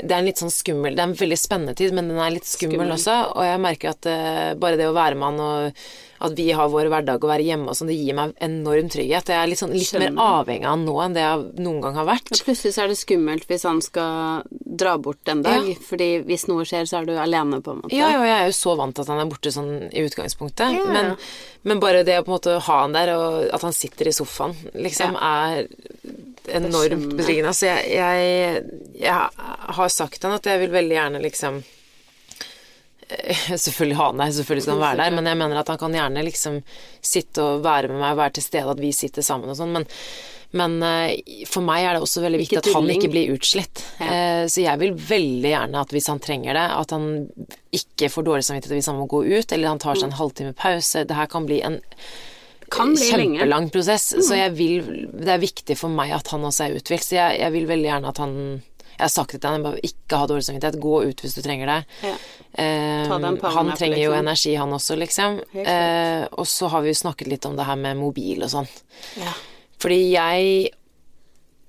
[0.00, 2.30] Det er en litt sånn skummel Det er en veldig spennende tid, men den er
[2.32, 2.96] litt skummel, Skummel.
[2.96, 3.36] også.
[3.36, 5.84] Og jeg merker at uh, bare det å være med han og
[6.18, 9.32] at vi har vår hverdag og være hjemme og sånn, det gir meg enorm trygghet.
[9.32, 12.08] Jeg er litt, sånn, litt mer avhengig av nå enn det jeg noen gang har
[12.08, 12.32] vært.
[12.34, 15.68] Og plutselig så er det skummelt hvis han skal dra bort en dag.
[15.68, 15.78] Ja.
[15.88, 17.94] Fordi hvis noe skjer, så er du alene, på en måte.
[17.96, 20.78] Ja, ja, jeg er jo så vant til at han er borte sånn i utgangspunktet.
[20.78, 20.94] Ja, ja.
[20.94, 21.14] Men,
[21.66, 24.16] men bare det å på en måte ha han der, og at han sitter i
[24.16, 25.66] sofaen, liksom er
[26.54, 27.52] enormt betryggende.
[27.52, 29.48] Altså, jeg, jeg, jeg
[29.78, 31.62] har sagt til han at jeg vil veldig gjerne liksom
[33.64, 35.96] Selvfølgelig ha han der, selvfølgelig skal han være der, men jeg mener at han kan
[35.96, 36.60] gjerne liksom
[37.04, 39.74] sitte og være med meg, være til stede, at vi sitter sammen og sånn.
[39.76, 39.86] Men,
[40.54, 43.82] men eh, for meg er det også veldig viktig at han ikke blir utslitt.
[43.98, 44.44] Ja.
[44.50, 47.08] Så jeg vil veldig gjerne at hvis han trenger det, at han
[47.74, 50.54] ikke får dårlig samvittighet hvis han må gå ut, eller han tar seg en halvtime
[50.58, 51.02] pause.
[51.08, 51.80] Det her kan bli en
[52.72, 53.36] Kan bli lenge.
[53.38, 54.06] kjempelang prosess.
[54.24, 57.04] Så jeg vil Det er viktig for meg at han også er uthvilt.
[57.04, 58.38] Så jeg, jeg vil veldig gjerne at han
[58.94, 60.78] Jeg har sagt det til han, ikke ha dårlig samvittighet.
[60.82, 61.80] Gå ut hvis du trenger det.
[62.06, 62.14] Ja.
[62.52, 64.20] Eh, powernap, han trenger jo liksom.
[64.22, 65.40] energi, han også, liksom.
[65.64, 68.70] Eh, og så har vi jo snakket litt om det her med mobil og sånn.
[69.18, 69.34] Ja.
[69.82, 70.70] Fordi jeg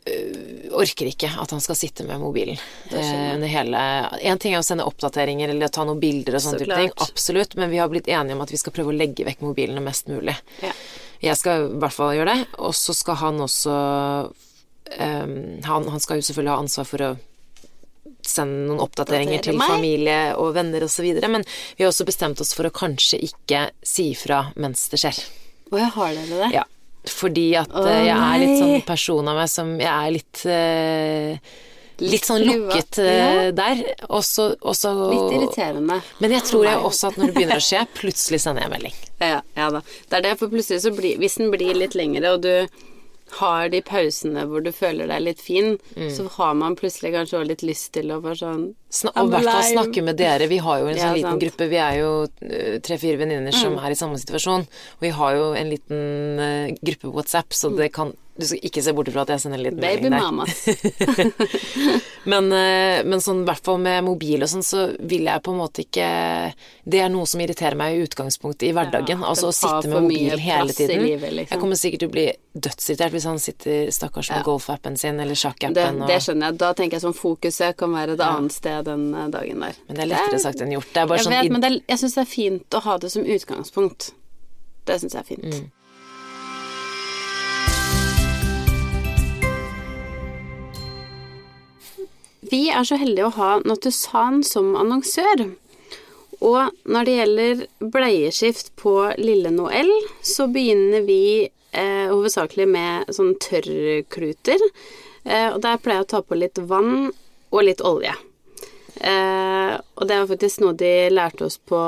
[0.07, 2.59] øh, orker ikke at han skal sitte med mobilen
[2.93, 3.81] eh, under hele
[4.21, 6.93] En ting er å sende oppdateringer eller ta noen bilder og sånne Så type ting,
[7.03, 9.83] absolutt, men vi har blitt enige om at vi skal prøve å legge vekk mobilene
[9.83, 10.37] mest mulig.
[10.63, 10.71] Ja.
[11.25, 13.75] Jeg skal i hvert fall gjøre det, og så skal han også
[14.91, 17.15] øhm, han, han skal jo selvfølgelig ha ansvar for å
[18.25, 19.69] sende noen oppdateringer til meg.
[19.69, 21.45] familie og venner osv., men
[21.77, 25.21] vi har også bestemt oss for å kanskje ikke si ifra mens det skjer.
[25.71, 26.49] Og jeg har dere det?
[26.59, 26.65] Ja.
[27.05, 31.51] Fordi at eh, jeg er litt sånn person av meg som Jeg er litt uh,
[32.01, 33.51] Litt sånn lukket eh, ja.
[33.55, 33.83] der.
[34.09, 35.99] Også, også, og Litt irriterende.
[36.19, 38.97] Men jeg tror jeg også at når det begynner å skje, plutselig sender jeg melding.
[39.15, 39.79] Ja, ja da.
[40.09, 42.51] Det er det, for plutselig så blir Hvis den blir litt lengre, og du
[43.31, 46.09] har de pausene hvor du føler deg litt fin, Mm.
[46.11, 49.31] så har man plutselig kanskje òg litt lyst til å bare sånn Sna og i
[49.33, 50.47] hvert fall snakke med dere.
[50.47, 51.41] Vi har jo en Ja, sånn liten sant.
[51.41, 51.45] Mm.
[51.49, 51.69] gruppe.
[51.69, 54.61] Vi er jo eh, tre-fire venninner som er i samme situasjon.
[54.61, 58.59] Og vi har jo en liten uh, gruppe på WhatsApp, så det kan Du skal
[58.67, 59.79] ikke se bort ifra at jeg sender en liten.
[59.79, 61.31] Baby melding der.
[62.25, 65.53] Men, eh, men sånn, i hvert fall med mobil og sånn, så vil jeg på
[65.53, 66.07] en måte ikke
[66.89, 69.21] Det er noe som irriterer meg i utgangspunktet i hverdagen.
[69.21, 71.03] Ja, altså å sitte med mobil hele tiden.
[71.05, 71.53] livet, liksom.
[71.53, 72.25] Jeg kommer sikkert til å bli
[72.65, 74.43] dødsirritert hvis han sitter stakkars med Ja.
[74.49, 75.73] golfappen sin eller sjakkappen.
[76.07, 76.57] det og- skjønner jeg.
[76.57, 79.73] Da tenker jeg sånn fokuset kan være et annet sted den eh, dagen der.
[79.87, 80.91] Men det er lettere sagt enn gjort.
[80.93, 82.69] Det er bare Jeg sånn vet, i- men det er, jeg syns det er fint
[82.71, 84.11] å ha det som utgangspunkt.
[84.85, 85.43] Det syns jeg er fint.
[85.45, 85.71] Mm.
[92.45, 95.47] Vi er så heldige å ha Nattusan som annonsør.
[96.45, 97.63] Og når det gjelder
[97.95, 99.89] bleieskift på lille Noel,
[100.21, 104.61] så begynner vi eh, hovedsakelig med sånn tørrkluter.
[105.23, 107.09] Eh, og der pleier jeg å ta på litt vann
[107.55, 108.13] og litt olje.
[108.95, 111.79] Eh, og det var faktisk noe de lærte oss på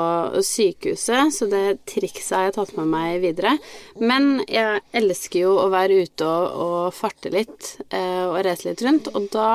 [0.44, 3.54] sykehuset, så det trikset har jeg tatt med meg videre.
[4.00, 8.84] Men jeg elsker jo å være ute og, og farte litt eh, og reise litt
[8.84, 9.50] rundt, og da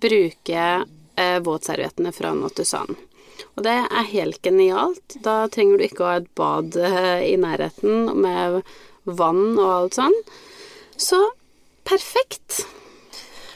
[0.00, 2.96] bruker jeg eh, våtserviettene fra Notusan.
[3.58, 5.18] Og det er helt genialt.
[5.24, 8.60] Da trenger du ikke å ha et bad eh, i nærheten med
[9.08, 10.18] vann og alt sånn.
[10.98, 11.20] Så
[11.88, 12.64] perfekt.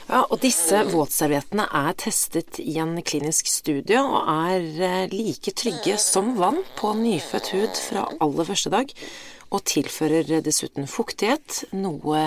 [0.09, 5.95] Ja, og disse våtserviettene er testet i en klinisk studie og er eh, like trygge
[6.01, 8.91] som vann på nyfødt hud fra aller første dag.
[9.53, 12.21] Og tilfører dessuten fuktighet, noe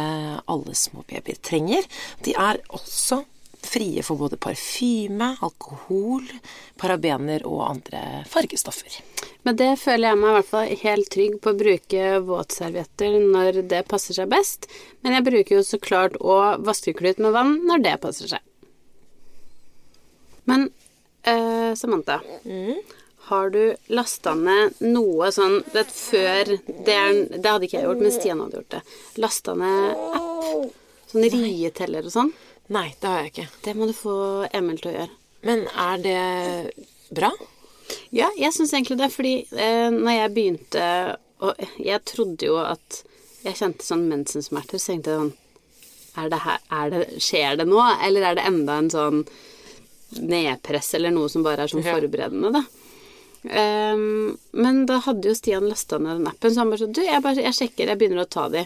[0.47, 1.85] alle små babyer trenger.
[2.25, 3.25] De er også
[3.69, 6.25] frie for både parfyme, alkohol,
[6.81, 8.99] parabener og andre fargestoffer.
[9.47, 13.63] Men det føler jeg meg i hvert fall helt trygg på å bruke våtservietter når
[13.71, 14.67] det passer seg best.
[15.03, 18.45] Men jeg bruker jo så klart òg vaskeklut med vann når det passer seg.
[20.47, 20.71] Men
[21.23, 22.21] eh, Samantha,
[23.27, 28.03] Har du lasta ned noe sånn vet, før det, er, det hadde ikke jeg gjort,
[28.05, 28.83] men Stian hadde gjort det.
[29.19, 30.77] Lasta ned app.
[31.11, 32.31] Sånn rieteller og sånn.
[32.75, 33.49] Nei, det har jeg ikke.
[33.63, 34.17] Det må du få
[34.57, 35.13] Emil til å gjøre.
[35.47, 36.23] Men er det
[37.15, 37.31] bra?
[38.15, 40.87] Ja, jeg syns egentlig det, fordi eh, når jeg begynte
[41.45, 43.03] Og jeg trodde jo at
[43.47, 45.35] jeg kjente sånn mensensmerter, så tenkte jeg sånn
[46.17, 49.21] er det her, er det, Skjer det nå, eller er det enda en sånn
[50.17, 52.63] nedpress eller noe som bare er sånn forberedende, da?
[53.47, 57.03] Um, men da hadde jo Stian lasta ned den appen, så han bare sånn Du,
[57.05, 58.65] jeg, bare, jeg sjekker, jeg begynner å ta de.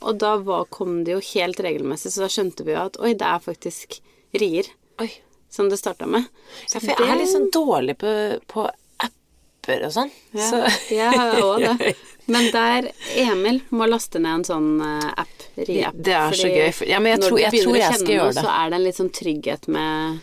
[0.00, 3.12] Og da var, kom det jo helt regelmessig, så da skjønte vi jo at oi,
[3.20, 3.98] det er faktisk
[4.40, 4.68] rier
[5.02, 5.10] Oi.
[5.52, 6.24] som det starta med.
[6.72, 8.12] Ja, for jeg er litt sånn dårlig på,
[8.48, 8.64] på
[9.04, 10.12] apper og sånn.
[10.36, 10.62] Ja, Så
[10.94, 11.92] jeg har òg det.
[12.32, 12.86] Men der
[13.18, 15.96] Emil må laste ned en sånn eh, app, ri-app.
[15.98, 18.44] Det er så gøy, ja, men jeg tror- jeg tror jeg skal gjøre det.
[18.44, 20.20] Så er det en litt sånn trygghet med,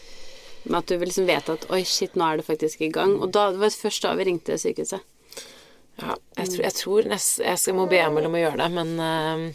[0.69, 3.17] med at du liksom vet at oi, shit, nå er det faktisk i gang.
[3.19, 5.03] Og da, det var først da vi ringte sykehuset.
[5.99, 8.69] ja, jeg, tror, jeg tror nest, jeg skal, må be Emil om å gjøre det,
[8.77, 9.45] men eh,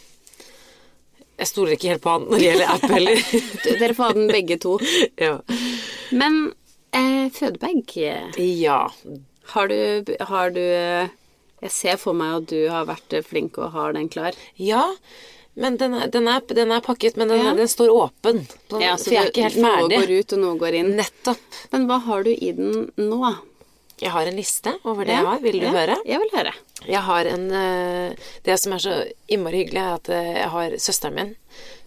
[1.42, 3.22] jeg stoler ikke helt på han når det gjelder app heller.
[3.82, 4.76] Dere får ha den begge to.
[5.18, 5.34] ja.
[6.14, 6.38] Men
[6.94, 7.88] eh, fødebag
[8.38, 8.78] ja.
[9.52, 11.08] Har du, har du eh,
[11.64, 14.36] Jeg ser for meg at du har vært flink og har den klar.
[14.60, 14.84] Ja,
[15.54, 17.54] men den er, den er, den er pakket, men den, Ja.
[17.58, 18.44] den står åpen.
[18.70, 19.98] Den, Ja, for jeg er ikke helt Noe ferdig.
[20.00, 20.92] går ut, og noe går inn.
[20.96, 21.58] Nettopp.
[21.74, 23.34] Men hva har du i den nå?
[24.02, 25.42] Jeg har en liste over det jeg har.
[25.44, 25.98] Vil du ja, høre?
[26.08, 26.54] Jeg vil høre.
[26.88, 28.96] Jeg har en eh, Det som er så
[29.28, 31.34] innmari hyggelig, er at eh, jeg har søsteren min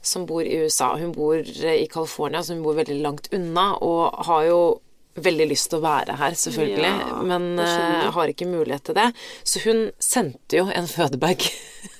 [0.06, 0.94] som bor i USA.
[1.00, 4.60] Hun bor eh, i California, så hun bor veldig langt unna, og har jo
[5.16, 9.08] veldig lyst til å være her, selvfølgelig, Ja, men uh, har ikke mulighet til det.
[9.48, 11.46] Så hun sendte jo en fødebag.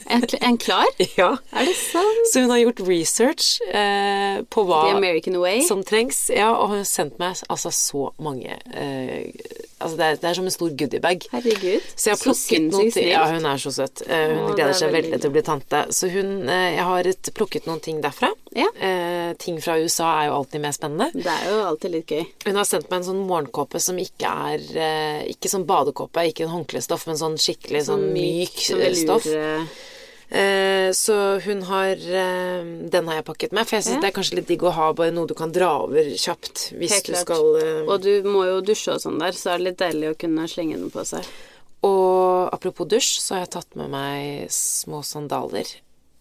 [0.06, 0.86] En, en klar?
[1.18, 1.32] ja.
[1.50, 2.28] Er det sant?
[2.30, 5.64] Så hun har gjort research uh, på hva The American Way?
[5.66, 6.28] som trengs.
[6.30, 9.34] Ja, og hun har sendt meg altså så mange eh,
[9.76, 11.26] Altså det er, det er som en stor goodiebag.
[11.34, 11.88] Herregud.
[12.00, 13.08] Så jeg har plukket noen ting.
[13.12, 14.04] Ja, hun er så søt.
[14.08, 15.82] Eh, Hun Å, gleder er seg veldig til å bli tante.
[15.92, 18.30] Så hun eh, Jeg har et, plukket noen ting derfra.
[18.56, 18.70] Ja.
[18.80, 21.10] Eh, ting fra USA er jo alltid mer spennende.
[21.18, 22.24] Det er jo alltid litt gøy.
[22.48, 26.48] Hun har sendt meg en sånn morgenkåpe som ikke er eh, Ikke sånn badekåpe, ikke
[26.48, 29.28] en håndklestoff, men sånn skikkelig sånn, myk som eh, velur, stoff.
[29.28, 29.68] eh,
[30.30, 33.68] Eh, så hun har eh, Den har jeg pakket med.
[33.68, 34.02] For jeg syns Ja.
[34.02, 36.96] det er kanskje litt digg å ha bare noe du kan dra over kjapt hvis
[36.96, 39.68] Helt du skal eh, Og du må jo dusje og sånn der, så er det
[39.70, 41.28] litt deilig å kunne slenge den på seg.
[41.86, 45.70] Og apropos dusj, så har jeg tatt med meg små sandaler.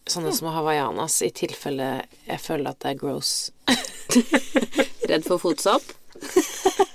[0.05, 3.33] Sånne små hawaiianas, i tilfelle jeg føler at det er gross.
[5.09, 5.95] Redd for fotsopp?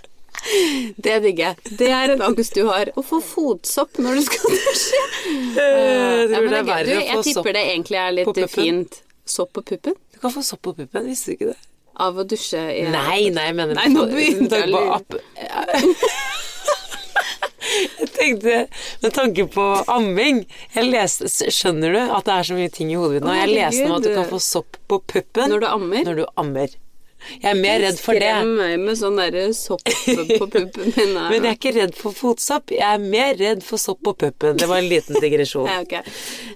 [1.05, 1.75] Det digger jeg.
[1.79, 2.89] Det er en angst du har.
[2.97, 5.01] Å få fotsopp når du skal dusje.
[5.59, 9.01] Jeg Ja, tror men det er verre du, jeg tipper det egentlig er litt fint.
[9.29, 9.95] Sopp på puppen?
[10.13, 11.59] Du kan få sopp på puppen, visste du ikke det?
[11.99, 15.17] Av å dusje i Nei, nei, jeg mener Nei, nå begynte jeg på app.
[17.99, 18.55] Jeg tenkte
[19.03, 20.39] med tanke på amming
[20.73, 23.35] Jeg leste, Skjønner du at det er så mye ting i hodet mitt nå?
[23.37, 26.05] Jeg leste om at du kan få sopp på puppen Når du ammer?
[26.07, 26.73] når du ammer.
[27.41, 28.29] Jeg er mer redd for det.
[28.31, 31.13] Skrem meg med sånn derre sopp på puppen min.
[31.17, 32.73] Men jeg er ikke redd for fotsopp.
[32.73, 34.57] Jeg er mer redd for sopp på puppen.
[34.59, 35.67] Det var en liten digresjon.
[35.73, 36.01] Ja, okay.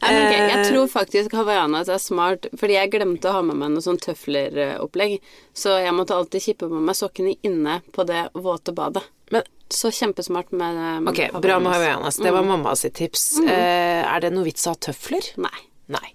[0.01, 0.39] Nei, okay.
[0.49, 3.99] Jeg tror faktisk hawaiianas er smart, fordi jeg glemte å ha med meg noe sånn
[4.01, 5.19] tøfleropplegg.
[5.53, 9.03] Så jeg måtte alltid kippe med meg sokkene inne på det våte badet.
[9.33, 12.17] Men Så kjempesmart med um, ok, bra med hawaiianas.
[12.21, 13.39] Det var mamma sitt tips.
[13.41, 15.31] Eh, er det noe vits å ha tøfler?
[15.41, 15.55] Nei.
[15.93, 16.13] Nei.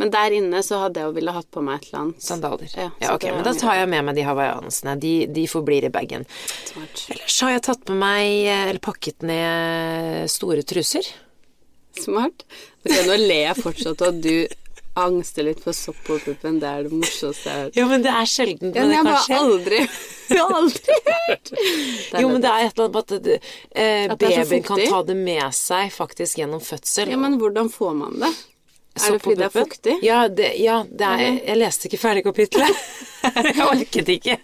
[0.00, 2.24] Men der inne så hadde jeg jo ville hatt på meg et eller annet.
[2.24, 2.70] Sandaler.
[2.76, 4.96] Ja, Ja, ok, men da tar jeg med meg de hawaiianasene.
[5.02, 6.24] De, de forblir i bagen.
[7.12, 11.04] Ellers har jeg tatt med meg, eh, eller pakket ned store truser.
[12.00, 12.46] Smart.
[12.86, 14.34] Okay, nå ler jeg fortsatt at du
[15.00, 16.58] angster litt for sopp på puppen.
[16.62, 17.76] Det er det morsomste jeg har hørt.
[17.78, 19.80] Jo, men det er sjelden Ja, men jeg har aldri,
[20.30, 21.52] jeg har aldri hørt.
[22.20, 25.16] Jo, men det er et eller annet med at eh, At babyen kan ta det
[25.18, 27.12] med seg faktisk gjennom fødsel.
[27.12, 28.32] Ja, men hvordan får man det?
[28.98, 29.92] Er det fordi det er fuktig?
[30.02, 31.42] Ja, det, ja det er, Ok.
[31.46, 32.80] jeg leste ikke ferdig kapitlet.
[33.36, 34.38] jeg orket ikke.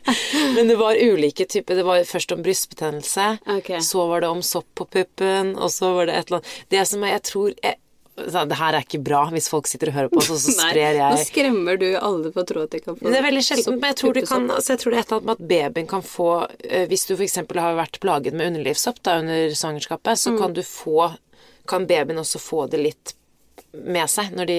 [0.55, 1.81] Men det var ulike typer.
[1.81, 3.81] Det var først om brystbetennelse, okay.
[3.83, 6.87] så var det om sopp på puppen, og så var det et eller annet Det
[6.89, 7.77] som jeg tror jeg,
[8.17, 10.87] Det her er ikke bra hvis folk sitter og hører på oss, og så Nei,
[10.97, 13.99] nå skremmer du alle på tråd de kan få det er veldig sjelden, men jeg
[14.01, 16.31] tror, kan, altså jeg tror det er et eller annet med at babyen kan få
[16.65, 17.37] eh, Hvis du f.eks.
[17.43, 20.39] har vært plaget med underlivssopp da, under svangerskapet, så Mm.
[20.41, 21.11] kan du få
[21.69, 23.16] Kan babyen også få det litt
[23.85, 24.59] med seg når de,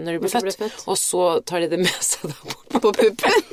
[0.00, 0.58] når de blir født.
[0.60, 0.84] født.
[0.90, 3.46] Og så tar de det med seg da på puppen.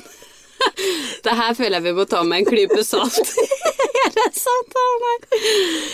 [1.25, 3.33] Det her føler jeg vi må ta med en klype salt.
[4.03, 4.77] er det sant?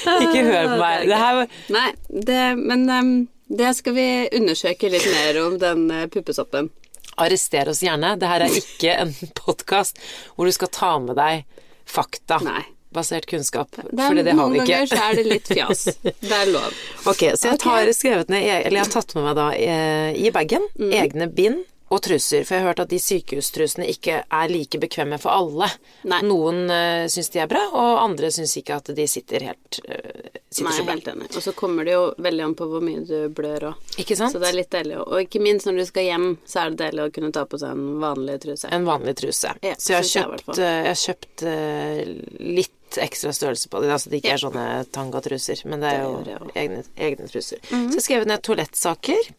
[0.07, 0.17] Nei.
[0.25, 1.07] Ikke hør på meg.
[1.07, 1.41] Det her
[1.73, 3.13] Nei, det, men um,
[3.47, 6.71] det skal vi undersøke litt mer om den uh, puppesoppen.
[7.17, 8.15] Arrester oss gjerne.
[8.19, 10.01] Det her er ikke en podkast
[10.35, 11.47] hvor du skal ta med deg
[11.87, 12.41] fakta.
[12.45, 12.63] Nei.
[12.97, 13.71] Basert kunnskap.
[13.77, 14.67] for er, fordi det har vi ikke.
[14.73, 15.85] ganger så er det litt fjas.
[16.27, 16.83] Det er lov.
[17.07, 20.33] Ok, så jeg tar, skrevet ned, eller jeg har tatt med meg da eh, i
[20.35, 20.91] bagen Mm.
[20.93, 25.19] egne bind og truser, for jeg har hørt at de sykehustrusene ikke er like bekvemme
[25.21, 25.69] for alle.
[26.09, 26.19] Nei.
[26.27, 30.27] Noen uh, syns de er bra, og andre syns ikke at de sitter helt uh,
[30.49, 30.95] sitter Nei, så bra.
[30.97, 31.29] helt enig.
[31.31, 33.87] Og så kommer det jo veldig an på hvor mye du blør òg.
[33.97, 34.99] Så det er litt deilig.
[35.03, 37.59] Og ikke minst når du skal hjem, så er det deilig å kunne ta på
[37.61, 38.71] seg en vanlig truse.
[38.73, 39.53] En vanlig truse.
[39.63, 43.81] Ja, så jeg har kjøpt, jeg eh, jeg har kjøpt uh, litt ekstra størrelse på
[43.83, 47.61] det, altså det ikke er sånne tangatruser, men det er jo det egne, egne truser.
[47.69, 47.91] Mhm.
[47.91, 49.31] Så jeg skrev ned toalettsaker.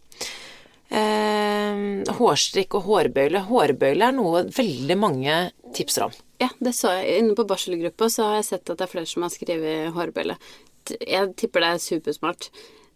[0.89, 3.43] Eh, hårstrikk og hårbøyle.
[3.51, 5.37] Hårbøyle er noe veldig mange
[5.77, 6.17] tipser om.
[6.41, 7.19] Ja, det så jeg.
[7.23, 10.39] Inne på barselgruppa så har jeg sett at det er flere som har skrevet hårbøyle.
[11.03, 12.49] Jeg tipper det er supersmart.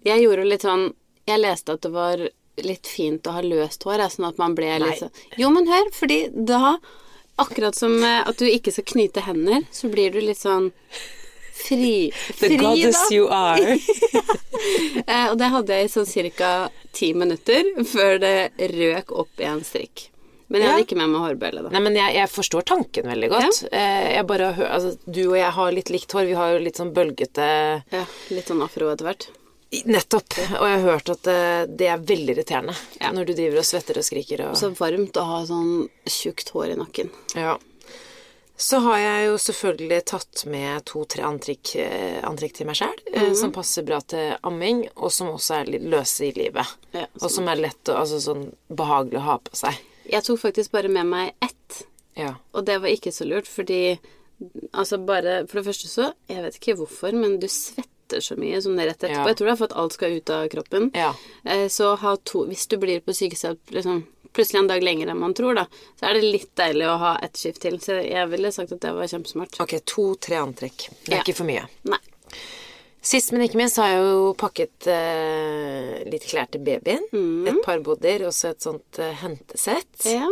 [0.07, 0.93] Jeg gjorde litt sånn
[1.29, 2.19] Jeg leste at det var
[2.67, 5.91] litt fint å ha løst hår, sånn at man ble litt sånn Jo, men hør,
[5.95, 6.79] fordi da
[7.41, 10.71] Akkurat som eh, at du ikke skal knyte hender, så blir du litt sånn
[11.63, 12.75] fri, fri da.
[13.15, 13.77] you are.
[15.07, 15.31] ja.
[15.31, 16.53] og det hadde jeg i sånn ca.
[16.93, 18.37] ti minutter før det
[18.75, 20.09] røk opp i en strikk.
[20.53, 20.85] Men jeg hadde Ja.
[20.85, 21.71] ikke med meg hårbøyle, da.
[21.73, 23.63] Nei, men jeg, jeg forstår tanken veldig godt.
[23.73, 23.93] Ja.
[24.19, 26.27] jeg bare altså, du og jeg har litt likt hår.
[26.29, 27.47] Vi har jo litt sånn bølgete
[27.95, 29.31] Ja, litt sånn afro etter hvert.
[29.89, 30.35] Nettopp.
[30.61, 33.13] Og jeg har hørt at eh, det er veldig irriterende Ja.
[33.13, 36.75] når du driver og svetter og skriker og Så varmt å ha sånn tjukt hår
[36.75, 37.13] i nakken.
[37.39, 37.57] Ja.
[38.63, 43.15] Så har jeg jo selvfølgelig tatt med to-tre antrekk, eh, antrekk til meg sjæl mm
[43.19, 43.35] -hmm.
[43.35, 46.67] som passer bra til amming, og som også er litt løse i livet.
[46.93, 49.75] Ja, og som er lett og altså sånn behagelig å ha på seg.
[50.07, 52.35] Jeg tok faktisk bare med meg ett, Ja.
[52.53, 53.99] og det var ikke så lurt, fordi
[54.75, 58.61] altså bare For det første så Jeg vet ikke hvorfor, men du svetter så mye
[58.61, 59.15] sånn rett etterpå.
[59.23, 59.27] Ja.
[59.29, 60.91] Jeg tror det er for at alt skal ut av kroppen.
[60.95, 61.15] Ja.
[61.45, 65.19] Eh, Så ha to Hvis du blir på sykehuset liksom, plutselig en dag lenger enn
[65.19, 65.67] man tror, da,
[66.01, 67.79] så er det litt deilig å ha ett skift til.
[67.81, 69.61] Så jeg ville sagt at det var kjempesmart.
[69.61, 70.89] Ok, to-tre antrekk.
[71.05, 71.23] Det er Ja.
[71.23, 71.67] ikke for mye.
[71.85, 71.99] Nei.
[73.03, 77.03] Sist, men ikke minst, har jeg jo pakket eh, litt klær til babyen.
[77.13, 77.49] Mm.
[77.51, 80.07] Et par bodyer, og så et sånt eh, hentesett.
[80.07, 80.29] Ja.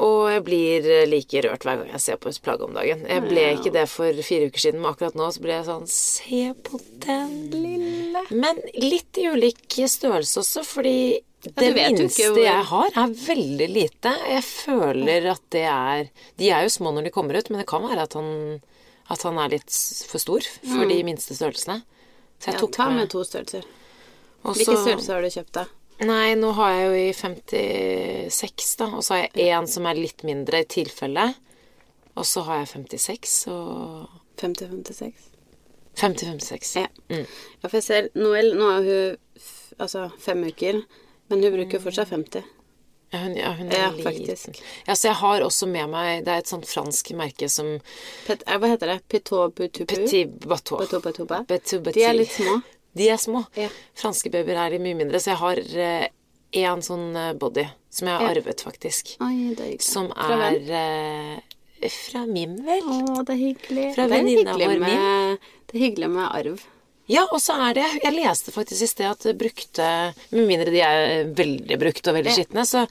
[0.00, 3.02] Og jeg blir eh, like rørt hver gang jeg ser på et plagg om dagen.
[3.04, 5.88] Jeg ble ikke det for fire uker siden, men akkurat nå så ble jeg sånn
[5.92, 10.94] Se på den lille Men litt i ulik størrelse også, fordi
[11.40, 14.10] det jo ikke minste hvor- jeg har, er veldig lite.
[14.28, 17.66] Jeg føler at det er De er jo små når de kommer ut, men det
[17.68, 18.60] kan være at han,
[19.10, 19.70] at han er litt
[20.08, 21.82] for stor for de minste størrelsene.
[22.40, 22.56] Så jeg Mm.
[22.56, 23.64] ja tok ta med, med to størrelser.
[24.44, 24.64] Også...
[24.64, 25.64] Hvilke størrelser har du kjøpt, da?
[26.00, 28.86] Nei, nå har jeg jo i 56, da.
[28.96, 31.26] Og så har jeg én som er litt mindre i tilfelle.
[32.16, 34.06] Og så har jeg 56 og
[34.40, 35.26] 50-56?
[36.00, 36.70] 50-56.
[36.80, 36.86] Ja.
[37.10, 37.26] Mm.
[37.26, 39.44] ja, for jeg ser Noel, nå er hun
[39.80, 40.80] altså fem uker,
[41.30, 42.48] men hun bruker fortsatt 50.
[43.10, 44.54] Ja, hun, ja, hun er Ja, liten.
[44.86, 47.80] Ja, så jeg har også med meg Det er et sånt fransk merke som
[48.22, 49.00] Pet, eh, hva heter det?
[49.10, 49.88] Petit butupu?
[49.90, 50.78] Petit Bateau.
[50.78, 51.90] Bateau Bateau.
[51.90, 52.60] De er litt små.
[52.96, 53.44] De er små.
[53.56, 53.68] Ja.
[53.94, 55.60] Franske babyer er mye mindre, så jeg har
[56.52, 58.30] én sånn eh, body som jeg har Ja.
[58.40, 59.16] arvet, faktisk.
[59.22, 59.82] Oi, det er hyggelig.
[59.86, 60.70] Som Fra hvem?
[60.70, 61.38] er
[61.82, 62.82] eh, fra Mim, vel?
[62.82, 63.86] Å, det er hyggelig.
[63.94, 65.38] Fra er venninna vår, med,
[65.70, 66.60] det er hyggelig med arv.
[67.10, 69.86] Ja, og så er det Jeg leste faktisk i sted at brukte
[70.30, 72.36] Med mindre de er veldig brukt og veldig Ja.
[72.36, 72.84] skitne, så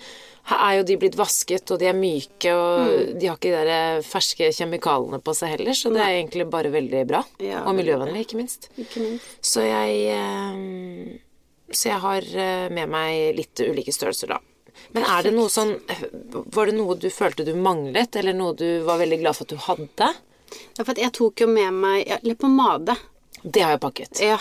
[0.49, 3.19] er jo de blitt vasket, og de er myke, og Mm.
[3.19, 6.71] de har ikke de der ferske kjemikalene på seg heller, så det er egentlig bare
[6.71, 7.23] veldig bra.
[7.39, 8.69] Ja, og miljøvennlig, ikke minst.
[8.78, 9.25] Ikke minst.
[9.41, 11.19] Så jeg eh,
[11.71, 14.39] Så jeg har eh, med meg litt ulike størrelser, da.
[14.93, 15.75] Men er det noe sånn
[16.56, 19.49] Var det noe du følte du manglet, eller noe du var veldig glad for at
[19.49, 20.08] du hadde?
[20.78, 22.95] Ja, for at jeg tok jo med meg litt pomade.
[23.43, 24.21] Det har jeg pakket.
[24.23, 24.38] Ja,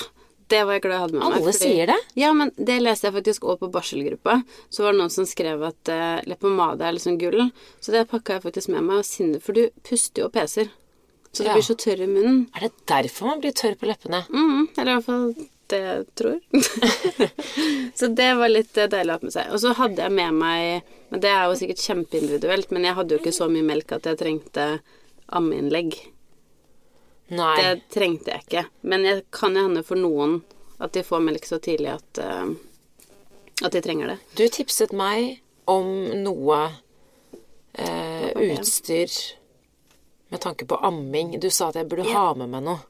[0.48, 1.36] det var jeg glad jeg hadde med meg.
[1.38, 1.96] Alle sier det.
[2.18, 4.38] Ja, men det leste jeg faktisk også på barselgruppa.
[4.72, 7.50] Så var det noen som skrev at uh, leppepomade er liksom gull.
[7.84, 9.02] Så det pakka jeg faktisk med meg.
[9.02, 10.70] Og sinne, for du puster jo og peser.
[11.32, 11.54] Så du Ja.
[11.58, 12.46] blir så tørr i munnen.
[12.56, 14.24] Er det derfor man blir tørr på leppene?
[14.32, 16.38] Mm, eller i hvert fall det jeg tror.
[17.98, 19.50] så det var litt eh, deilig å ha med seg.
[19.52, 23.14] Og så hadde jeg med meg Men det er jo sikkert kjempeindividuelt, men jeg hadde
[23.14, 24.64] jo ikke så mye melk at jeg trengte
[25.28, 25.94] ammeinnlegg.
[27.28, 27.56] Nei.
[27.60, 28.64] Det trengte jeg ikke.
[28.88, 30.40] Men jeg kan jo hende for noen
[30.80, 32.52] at de får melk så tidlig at, uh,
[33.66, 34.18] at de trenger det.
[34.38, 35.88] Du tipset meg om
[36.22, 36.60] noe
[37.78, 39.12] uh, utstyr
[40.28, 41.34] med tanke på amming.
[41.40, 42.14] Du sa at jeg burde Ja.
[42.28, 42.80] ha med meg noe.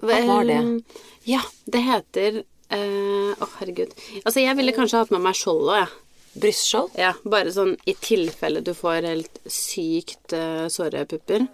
[0.00, 0.58] Hva var det?
[0.58, 3.94] Eh, Ja, det heter Å, uh, oh, herregud.
[4.24, 5.88] Altså, jeg ville kanskje hatt med meg skjold jeg.
[5.88, 6.04] Ja.
[6.38, 6.90] Brystskjold?
[7.00, 11.46] Ja, bare sånn i tilfelle du får helt sykt eh, såre pupper.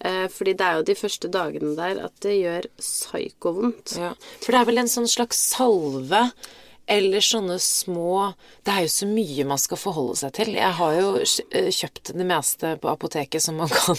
[0.00, 3.96] Eh, fordi det er jo de første dagene der at det gjør psykovondt.
[3.98, 4.12] Ja.
[4.40, 6.30] For det er vel en sånn slags salve
[6.90, 8.32] eller sånne små
[8.66, 10.54] Det er jo så mye man skal forholde seg til.
[10.58, 13.98] Jeg har jo eh, kjøpt det meste på apoteket som man kan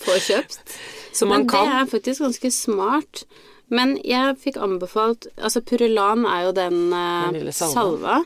[0.00, 0.62] Få kjøpt.
[1.12, 3.24] Som man Men kan det er faktisk ganske smart.
[3.68, 7.74] Men jeg fikk anbefalt Altså Purulan er jo den, eh, Den salva.
[7.74, 8.16] salva.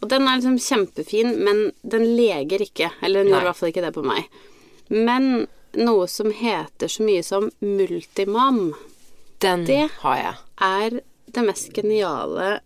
[0.00, 2.92] Og den er liksom kjempefin, men den leger ikke.
[3.02, 3.38] Eller den Nei.
[3.38, 4.28] gjorde i hvert fall ikke det på meg.
[4.92, 5.28] Men
[5.76, 8.74] noe som heter så mye som Multimam,
[9.40, 10.34] Den Det- har jeg.
[10.60, 11.00] er
[11.30, 12.60] det mest geniale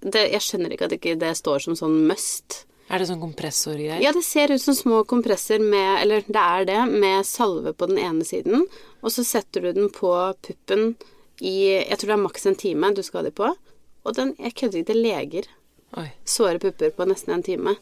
[0.00, 2.64] det, Jeg skjønner ikke at ikke det står som sånn must.
[2.88, 4.00] Er det sånn kompressorgreier?
[4.00, 7.88] Ja, det ser ut som små kompresser med Eller det er det, med salve på
[7.88, 8.62] den ene siden.
[9.02, 10.94] Og så setter du den på puppen
[11.40, 13.56] i Jeg tror det er maks en time du skal ha de på.
[14.04, 15.44] Og den Jeg kødder ikke, det leger
[15.96, 16.12] Oi.
[16.24, 17.76] såre pupper på nesten en time.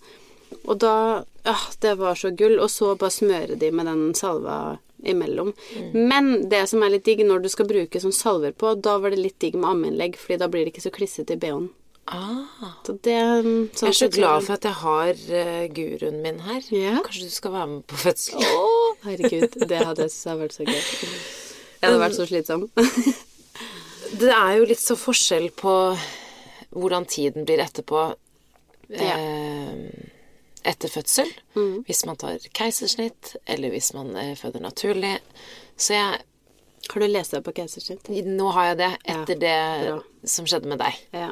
[0.64, 0.96] Og da
[1.44, 2.58] ja, Det var så gull.
[2.58, 5.52] Og så bare smøre de med den salva imellom.
[5.92, 9.12] Men det som er litt digg når du skal bruke sånn salver på, da var
[9.12, 11.68] det litt digg med ammeinnlegg, fordi da blir det ikke så klissete i bh-en.
[12.04, 12.72] Ah.
[12.84, 16.64] Så det sånn Jeg er så glad for at jeg har uh, guruen min her.
[16.72, 16.98] Ja.
[17.04, 18.48] Kanskje du skal være med på fødsel?
[18.56, 19.56] Oh, herregud.
[19.56, 20.82] Det hadde jeg syntes vært så gøy.
[21.84, 22.68] Jeg hadde vært så slitsom.
[24.20, 25.72] Det er jo litt så forskjell på
[26.74, 28.02] hvordan tiden blir etterpå
[28.94, 29.72] eh,
[30.64, 31.30] etter fødsel.
[31.54, 31.84] Mm.
[31.86, 35.18] Hvis man tar keisersnitt, eller hvis man eh, føder naturlig.
[35.76, 36.22] Så jeg
[36.92, 38.08] Har du lest deg på keisersnitt?
[38.28, 39.56] Nå har jeg det etter det
[39.86, 40.00] bra.
[40.28, 40.98] som skjedde med deg.
[41.16, 41.30] Ja.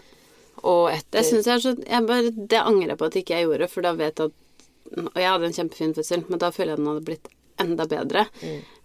[0.62, 3.36] Og etter Det syns jeg er så jeg bare, Det angrer jeg på at ikke
[3.36, 6.50] jeg gjorde, for da vet jeg at Og jeg hadde en kjempefin fødsel, men da
[6.52, 7.28] føler jeg den hadde blitt
[7.62, 8.26] enda bedre.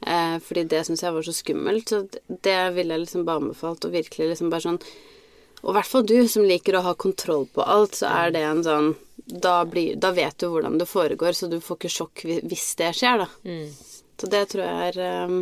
[0.06, 1.90] Eh, fordi det syns jeg var så skummelt.
[1.90, 4.82] Så det ville jeg liksom bare anbefalt, og virkelig liksom bare sånn
[5.64, 8.44] Og i hvert fall du som liker å ha kontroll på alt, så er det
[8.46, 8.96] en sånn
[9.28, 12.94] da, blir, da vet du hvordan det foregår, så du får ikke sjokk hvis det
[12.96, 13.30] skjer, da.
[14.18, 15.40] Så det tror jeg er um,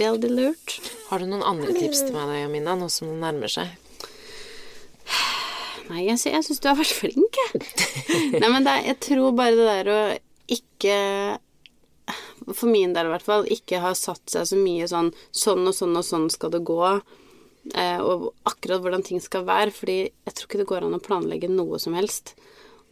[0.00, 0.78] veldig lurt.
[1.10, 3.74] Har du noen andre tips til meg da, Jamina, nå som det nærmer seg?
[5.90, 7.60] Nei, jeg, sy jeg syns du har vært flink, jeg.
[8.40, 9.98] Nei, men er- jeg tror bare det der å
[10.54, 10.96] ikke
[12.54, 15.76] For min del i hvert fall, ikke ha satt seg så mye sånn Sånn og
[15.76, 16.80] sånn og sånn skal det gå.
[17.72, 19.72] Eh, og akkurat hvordan ting skal være.
[19.76, 22.34] Fordi jeg tror ikke det går an å planlegge noe som helst.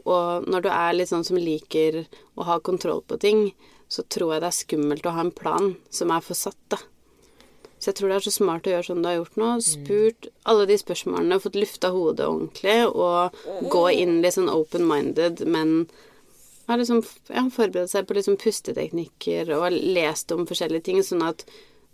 [0.09, 3.44] Og når du er litt sånn som liker å ha kontroll på ting,
[3.92, 6.80] så tror jeg det er skummelt å ha en plan som er for satt, da.
[7.82, 9.46] Så jeg tror det er så smart å gjøre sånn du har gjort nå.
[9.66, 15.88] Spurt alle de spørsmålene, fått lufta hodet ordentlig, og gå inn litt sånn open-minded, men
[16.68, 21.42] har liksom ja, forberedt seg på liksom pusteteknikker og lest om forskjellige ting, sånn at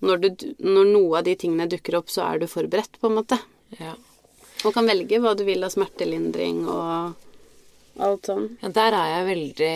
[0.04, 3.16] når, du, når noe av de tingene dukker opp, så er du forberedt, på en
[3.18, 3.40] måte.
[3.80, 3.96] Ja.
[4.66, 7.16] Og kan velge hva du vil av smertelindring og
[8.06, 8.44] alt sånn.
[8.62, 9.70] ja der er jeg veldig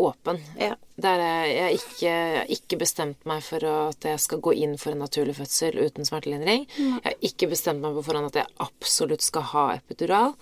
[0.00, 0.40] åpen.
[0.60, 0.74] Ja.
[1.04, 4.76] Der er jeg ikke, jeg har ikke bestemt meg for at jeg skal gå inn
[4.78, 6.66] for en naturlig fødsel uten smertelindring.
[6.78, 10.36] Jeg har ikke bestemt meg på forhånd at jeg absolutt skal ha epidural.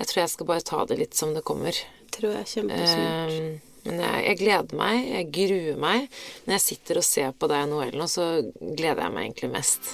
[0.00, 1.76] Jeg tror jeg skal bare ta det litt som det kommer.
[2.16, 3.34] Tror jeg er kjempesmart.
[3.36, 6.08] Um, Men jeg, jeg gleder meg, jeg gruer meg.
[6.46, 9.52] Når jeg sitter og ser på deg og Noel nå, så gleder jeg meg egentlig
[9.54, 9.92] mest.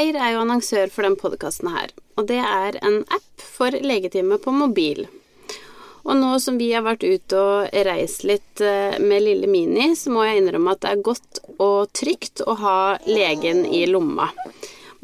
[0.00, 4.38] Eir er jo annonsør for den podkasten her, og det er en app for legetime
[4.40, 5.04] på mobil.
[6.06, 10.12] Og nå som vi har vært ute og reist litt eh, med lille Mini, så
[10.14, 14.30] må jeg innrømme at det er godt og trygt å ha legen i lomma.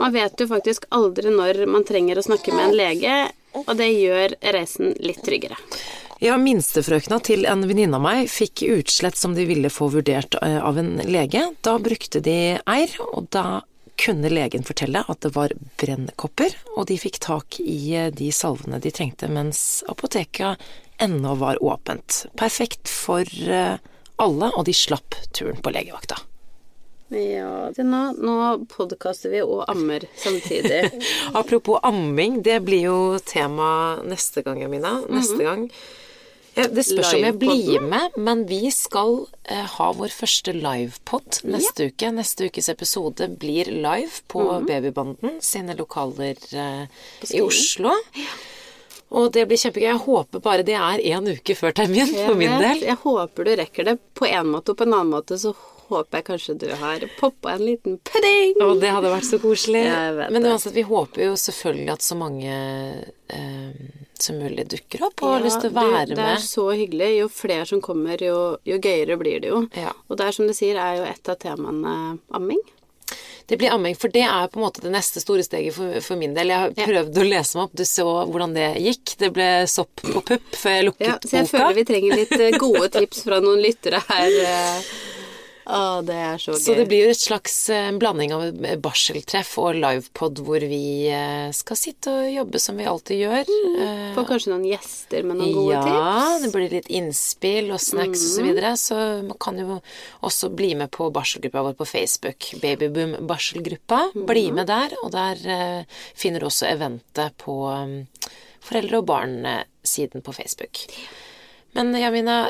[0.00, 3.20] Man vet jo faktisk aldri når man trenger å snakke med en lege,
[3.66, 5.60] og det gjør reisen litt tryggere.
[6.24, 10.56] Ja, minstefrøkna til en venninne av meg fikk utslett som de ville få vurdert eh,
[10.56, 11.50] av en lege.
[11.60, 13.60] Da brukte de Eir, og da
[14.00, 18.80] kunne legen fortelle at det var brennkopper, og de fikk tak i eh, de salvene
[18.82, 20.62] de trengte mens apoteket
[21.02, 22.24] ennå var åpent.
[22.38, 23.76] Perfekt for eh,
[24.16, 26.20] alle, og de slapp turen på legevakta.
[27.08, 28.36] Ja, det nå, nå
[28.72, 30.88] podkaster vi og ammer samtidig.
[31.38, 34.98] Apropos amming, det blir jo tema neste gang, Amina.
[35.06, 35.68] Neste gang.
[36.56, 41.42] Ja, det spørs om jeg blir med, men vi skal eh, ha vår første livepod
[41.44, 42.08] neste uke.
[42.16, 46.86] Neste ukes episode blir live på Babybanden sine lokaler eh,
[47.28, 47.92] i Oslo.
[47.92, 47.92] Oslo.
[49.16, 49.86] Og det blir kjempegøy.
[49.90, 52.82] Jeg håper bare det er én uke før termin for min del.
[52.88, 55.52] Jeg håper du rekker det på en måte, og på en annen måte så
[55.86, 58.56] håper jeg kanskje du har poppa en liten pudding.
[58.64, 59.84] Og det hadde vært så koselig.
[60.32, 62.56] Men uansett, vi håper jo selvfølgelig at så mange
[63.28, 66.16] eh, som mulig dukker opp og har lyst til å være med.
[66.18, 67.10] Det er så hyggelig.
[67.16, 69.62] Jo flere som kommer, jo, jo gøyere blir det jo.
[69.76, 69.92] Ja.
[70.08, 71.94] Og det er som du sier, er jo et av temaene
[72.36, 72.62] amming.
[73.46, 76.18] Det blir amming, for det er på en måte det neste store steget for, for
[76.18, 76.50] min del.
[76.50, 79.12] Jeg har prøvd å lese meg opp, du så hvordan det gikk.
[79.20, 81.12] Det ble sopp på pupp før jeg lukket boka.
[81.12, 81.52] Ja, så jeg boka.
[81.60, 84.40] føler vi trenger litt eh, gode tips fra noen lyttere her.
[85.66, 85.76] Eh.
[85.76, 86.60] Å, det er så gøy.
[86.62, 88.44] Så det blir jo et slags eh, blanding av
[88.82, 93.50] barseltreff og livepod hvor vi eh, skal sitte og jobbe som vi alltid gjør.
[93.50, 94.14] Mm.
[94.16, 96.44] Får kanskje noen gjester med noen gode ja, tips.
[96.44, 98.72] det blir litt innspill og snacks og så videre.
[98.80, 99.80] Så man kan jo
[100.26, 102.50] også bli med på barselgruppa vår på Facebook.
[102.62, 104.04] Babyboom barselgruppa.
[104.14, 107.98] Bli med der, og der eh, finner du også eventet på um,
[108.64, 110.86] foreldre og barn-siden på Facebook.
[111.76, 112.46] Men Jamina,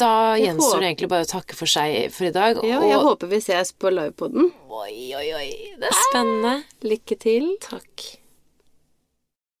[0.00, 2.60] da gjenstår det egentlig bare å takke for seg for i dag.
[2.66, 4.50] Ja, og jeg håper vi ses på livepoden.
[4.68, 5.48] Oi, oi, oi,
[5.80, 6.58] det er spennende.
[6.84, 7.50] Lykke til.
[7.64, 8.23] Takk.